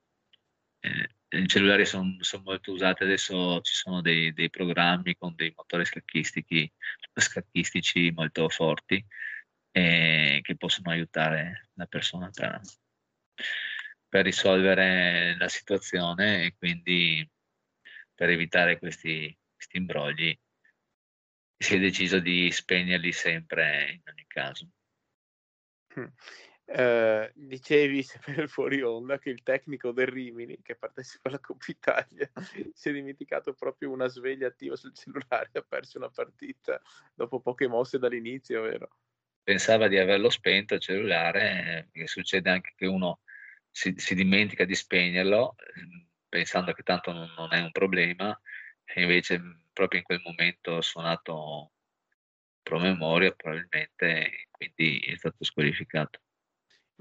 eh. 0.79 1.09
eh, 1.27 1.39
i 1.39 1.47
cellulari 1.47 1.85
sono 1.85 2.15
son 2.21 2.41
molto 2.43 2.71
usati, 2.71 3.03
adesso 3.03 3.59
ci 3.61 3.73
sono 3.73 4.01
dei, 4.01 4.33
dei 4.33 4.49
programmi 4.49 5.15
con 5.17 5.35
dei 5.35 5.53
motori 5.55 5.85
scacchistici, 5.85 6.71
scacchistici 7.13 8.11
molto 8.11 8.47
forti 8.49 9.05
eh, 9.71 10.39
che 10.41 10.55
possono 10.55 10.89
aiutare 10.91 11.69
la 11.73 11.85
persona 11.85 12.29
per, 12.29 12.61
per 14.07 14.23
risolvere 14.23 15.35
la 15.37 15.47
situazione 15.49 16.45
e 16.45 16.55
quindi 16.57 17.29
per 18.13 18.29
evitare 18.29 18.77
questi, 18.79 19.35
questi 19.55 19.77
imbrogli 19.77 20.37
si 21.61 21.75
è 21.75 21.79
deciso 21.79 22.19
di 22.19 22.51
spegnerli 22.51 23.11
sempre 23.11 23.91
in 23.91 24.01
ogni 24.09 24.25
caso. 24.27 24.67
Eh, 26.65 27.31
dicevi 27.35 28.01
sempre 28.01 28.47
fuori 28.47 28.81
onda 28.81 29.19
che 29.19 29.29
il 29.29 29.43
tecnico 29.43 29.91
del 29.91 30.07
Rimini 30.07 30.61
che 30.61 30.75
partecipa 30.75 31.29
alla 31.29 31.39
Coppa 31.39 31.65
Italia 31.67 32.31
si 32.73 32.89
è 32.89 32.93
dimenticato 32.93 33.53
proprio 33.53 33.91
una 33.91 34.07
sveglia 34.07 34.47
attiva 34.47 34.75
sul 34.75 34.93
cellulare 34.93 35.49
e 35.51 35.59
ha 35.59 35.65
perso 35.67 35.97
una 35.97 36.09
partita 36.09 36.81
dopo 37.13 37.41
poche 37.41 37.67
mosse 37.67 37.99
dall'inizio, 37.99 38.61
vero? 38.61 38.89
Pensava 39.43 39.87
di 39.87 39.97
averlo 39.97 40.29
spento 40.29 40.75
il 40.75 40.79
cellulare, 40.79 41.89
eh, 41.91 42.07
succede 42.07 42.49
anche 42.49 42.73
che 42.75 42.85
uno 42.85 43.19
si, 43.69 43.93
si, 43.97 44.15
dimentica 44.15 44.65
di 44.65 44.75
spegnerlo 44.75 45.55
pensando 46.29 46.71
che 46.71 46.83
tanto 46.83 47.11
non, 47.11 47.31
non, 47.35 47.53
è 47.53 47.59
un 47.59 47.71
problema 47.71 48.39
e 48.93 49.01
invece 49.01 49.41
proprio 49.73 49.99
in 49.99 50.05
quel 50.05 50.21
momento 50.23 50.77
ha 50.77 50.81
suonato 50.81 51.71
promemoria 52.61 53.31
probabilmente 53.31 54.47
quindi 54.51 54.99
è 54.99 55.15
stato 55.15 55.43
squalificato. 55.43 56.19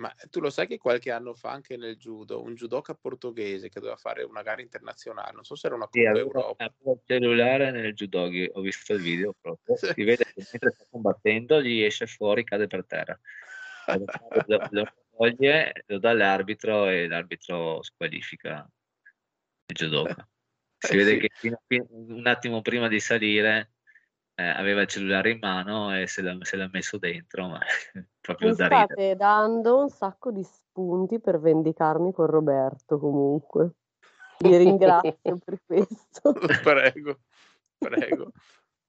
Ma 0.00 0.11
tu 0.31 0.40
lo 0.40 0.48
sai 0.48 0.66
che 0.66 0.79
qualche 0.79 1.11
anno 1.11 1.35
fa 1.35 1.50
anche 1.50 1.76
nel 1.76 1.96
judo, 1.96 2.42
un 2.42 2.55
judoka 2.55 2.94
portoghese 2.94 3.68
che 3.68 3.81
doveva 3.81 3.98
fare 3.98 4.22
una 4.22 4.40
gara 4.40 4.62
internazionale, 4.62 5.33
non 5.33 5.44
so 5.44 5.55
se 5.55 5.66
era 5.66 5.76
una 5.76 5.85
Coppa 5.85 6.14
sì, 6.14 6.18
Europa. 6.18 6.64
il 6.64 7.00
cellulare 7.05 7.70
nel 7.70 7.92
judogi, 7.92 8.48
ho 8.50 8.61
visto 8.62 8.94
il 8.94 9.03
video 9.03 9.35
proprio, 9.38 9.76
sì. 9.76 9.92
si 9.92 10.03
vede 10.03 10.24
che 10.24 10.33
mentre 10.50 10.70
sta 10.70 10.87
combattendo 10.90 11.61
gli 11.61 11.83
esce 11.83 12.07
fuori, 12.07 12.44
cade 12.44 12.66
per 12.66 12.87
terra. 12.87 13.20
Lo, 14.46 14.68
lo 14.70 14.92
toglie, 15.14 15.85
lo 15.87 15.98
dà 15.98 16.11
all'arbitro 16.11 16.88
e 16.88 17.07
l'arbitro 17.07 17.83
squalifica 17.83 18.66
il 19.66 19.74
judoka. 19.74 20.26
Si 20.88 20.96
vede 20.96 21.18
che 21.18 21.86
un 21.90 22.26
attimo 22.26 22.62
prima 22.62 22.88
di 22.88 23.00
salire 23.00 23.72
eh, 24.34 24.42
aveva 24.42 24.80
il 24.80 24.86
cellulare 24.86 25.30
in 25.30 25.38
mano 25.38 25.94
e 25.94 26.06
se 26.06 26.22
l'ha, 26.22 26.36
se 26.40 26.56
l'ha 26.56 26.68
messo 26.72 26.96
dentro, 26.96 27.48
ma 27.48 27.60
proprio 28.20 28.48
Mi 28.48 28.56
da 28.56 28.66
state 28.66 28.94
ridere. 28.94 29.16
dando 29.16 29.78
un 29.82 29.88
sacco 29.90 30.30
di 30.30 30.42
spunti 30.42 31.20
per 31.20 31.38
vendicarmi 31.38 32.12
con 32.12 32.26
Roberto 32.26 32.98
comunque. 32.98 33.72
Vi 34.38 34.56
ringrazio 34.56 35.18
per 35.22 35.60
questo. 35.66 36.32
prego, 36.64 37.20
prego 37.78 38.32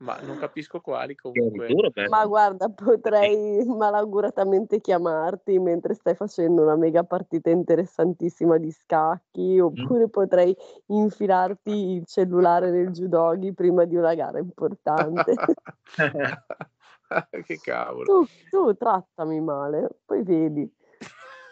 ma 0.01 0.19
non 0.21 0.37
capisco 0.37 0.81
quali 0.81 1.15
comunque. 1.15 1.91
Ma 2.09 2.25
guarda, 2.25 2.69
potrei 2.69 3.63
malauguratamente 3.65 4.81
chiamarti 4.81 5.59
mentre 5.59 5.93
stai 5.93 6.15
facendo 6.15 6.63
una 6.63 6.75
mega 6.75 7.03
partita 7.03 7.49
interessantissima 7.49 8.57
di 8.57 8.71
scacchi, 8.71 9.57
mm. 9.57 9.61
oppure 9.61 10.05
mm. 10.05 10.09
potrei 10.09 10.55
infilarti 10.87 11.71
il 11.71 12.05
cellulare 12.05 12.71
nel 12.71 12.91
judogi 12.91 13.53
prima 13.53 13.85
di 13.85 13.95
una 13.95 14.13
gara 14.13 14.39
importante. 14.39 15.35
che 17.45 17.59
cavolo. 17.61 18.05
Tu, 18.05 18.25
tu 18.49 18.73
trattami 18.75 19.39
male, 19.39 19.99
poi 20.05 20.23
vedi. 20.23 20.69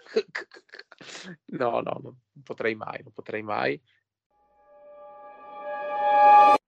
no, 1.58 1.82
no, 1.82 2.00
non 2.02 2.16
potrei 2.44 2.74
mai, 2.76 3.02
non 3.04 3.12
potrei 3.14 3.44
mai 3.44 3.80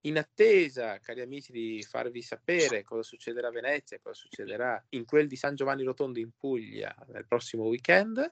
in 0.01 0.17
attesa, 0.17 0.99
cari 0.99 1.21
amici, 1.21 1.51
di 1.51 1.83
farvi 1.83 2.21
sapere 2.21 2.83
cosa 2.83 3.03
succederà 3.03 3.49
a 3.49 3.51
Venezia, 3.51 3.99
cosa 3.99 4.15
succederà 4.15 4.83
in 4.89 5.05
quel 5.05 5.27
di 5.27 5.35
San 5.35 5.55
Giovanni 5.55 5.83
Rotondo 5.83 6.19
in 6.19 6.31
Puglia 6.37 6.95
nel 7.09 7.27
prossimo 7.27 7.65
weekend, 7.65 8.31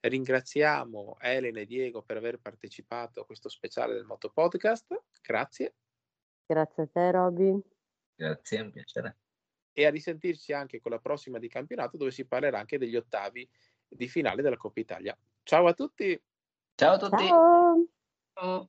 ringraziamo 0.00 1.16
Elena 1.20 1.60
e 1.60 1.66
Diego 1.66 2.02
per 2.02 2.16
aver 2.16 2.38
partecipato 2.38 3.20
a 3.20 3.26
questo 3.26 3.48
speciale 3.48 3.94
del 3.94 4.04
Moto 4.04 4.30
Podcast. 4.30 5.02
Grazie. 5.22 5.74
Grazie 6.46 6.82
a 6.82 6.88
te, 6.92 7.10
Roby. 7.10 7.58
Grazie, 8.16 8.58
è 8.58 8.60
un 8.60 8.70
piacere. 8.70 9.18
E 9.72 9.86
a 9.86 9.90
risentirci 9.90 10.52
anche 10.52 10.80
con 10.80 10.90
la 10.90 10.98
prossima 10.98 11.38
di 11.38 11.48
campionato, 11.48 11.96
dove 11.96 12.10
si 12.10 12.26
parlerà 12.26 12.58
anche 12.58 12.78
degli 12.78 12.96
ottavi 12.96 13.48
di 13.88 14.08
finale 14.08 14.42
della 14.42 14.56
Coppa 14.56 14.80
Italia. 14.80 15.16
Ciao 15.42 15.66
a 15.66 15.74
tutti. 15.74 16.20
Ciao 16.74 16.94
a 16.94 16.98
tutti. 16.98 17.26
Ciao. 17.26 17.86
Ciao. 18.34 18.68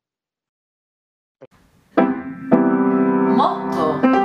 Motto 3.35 4.24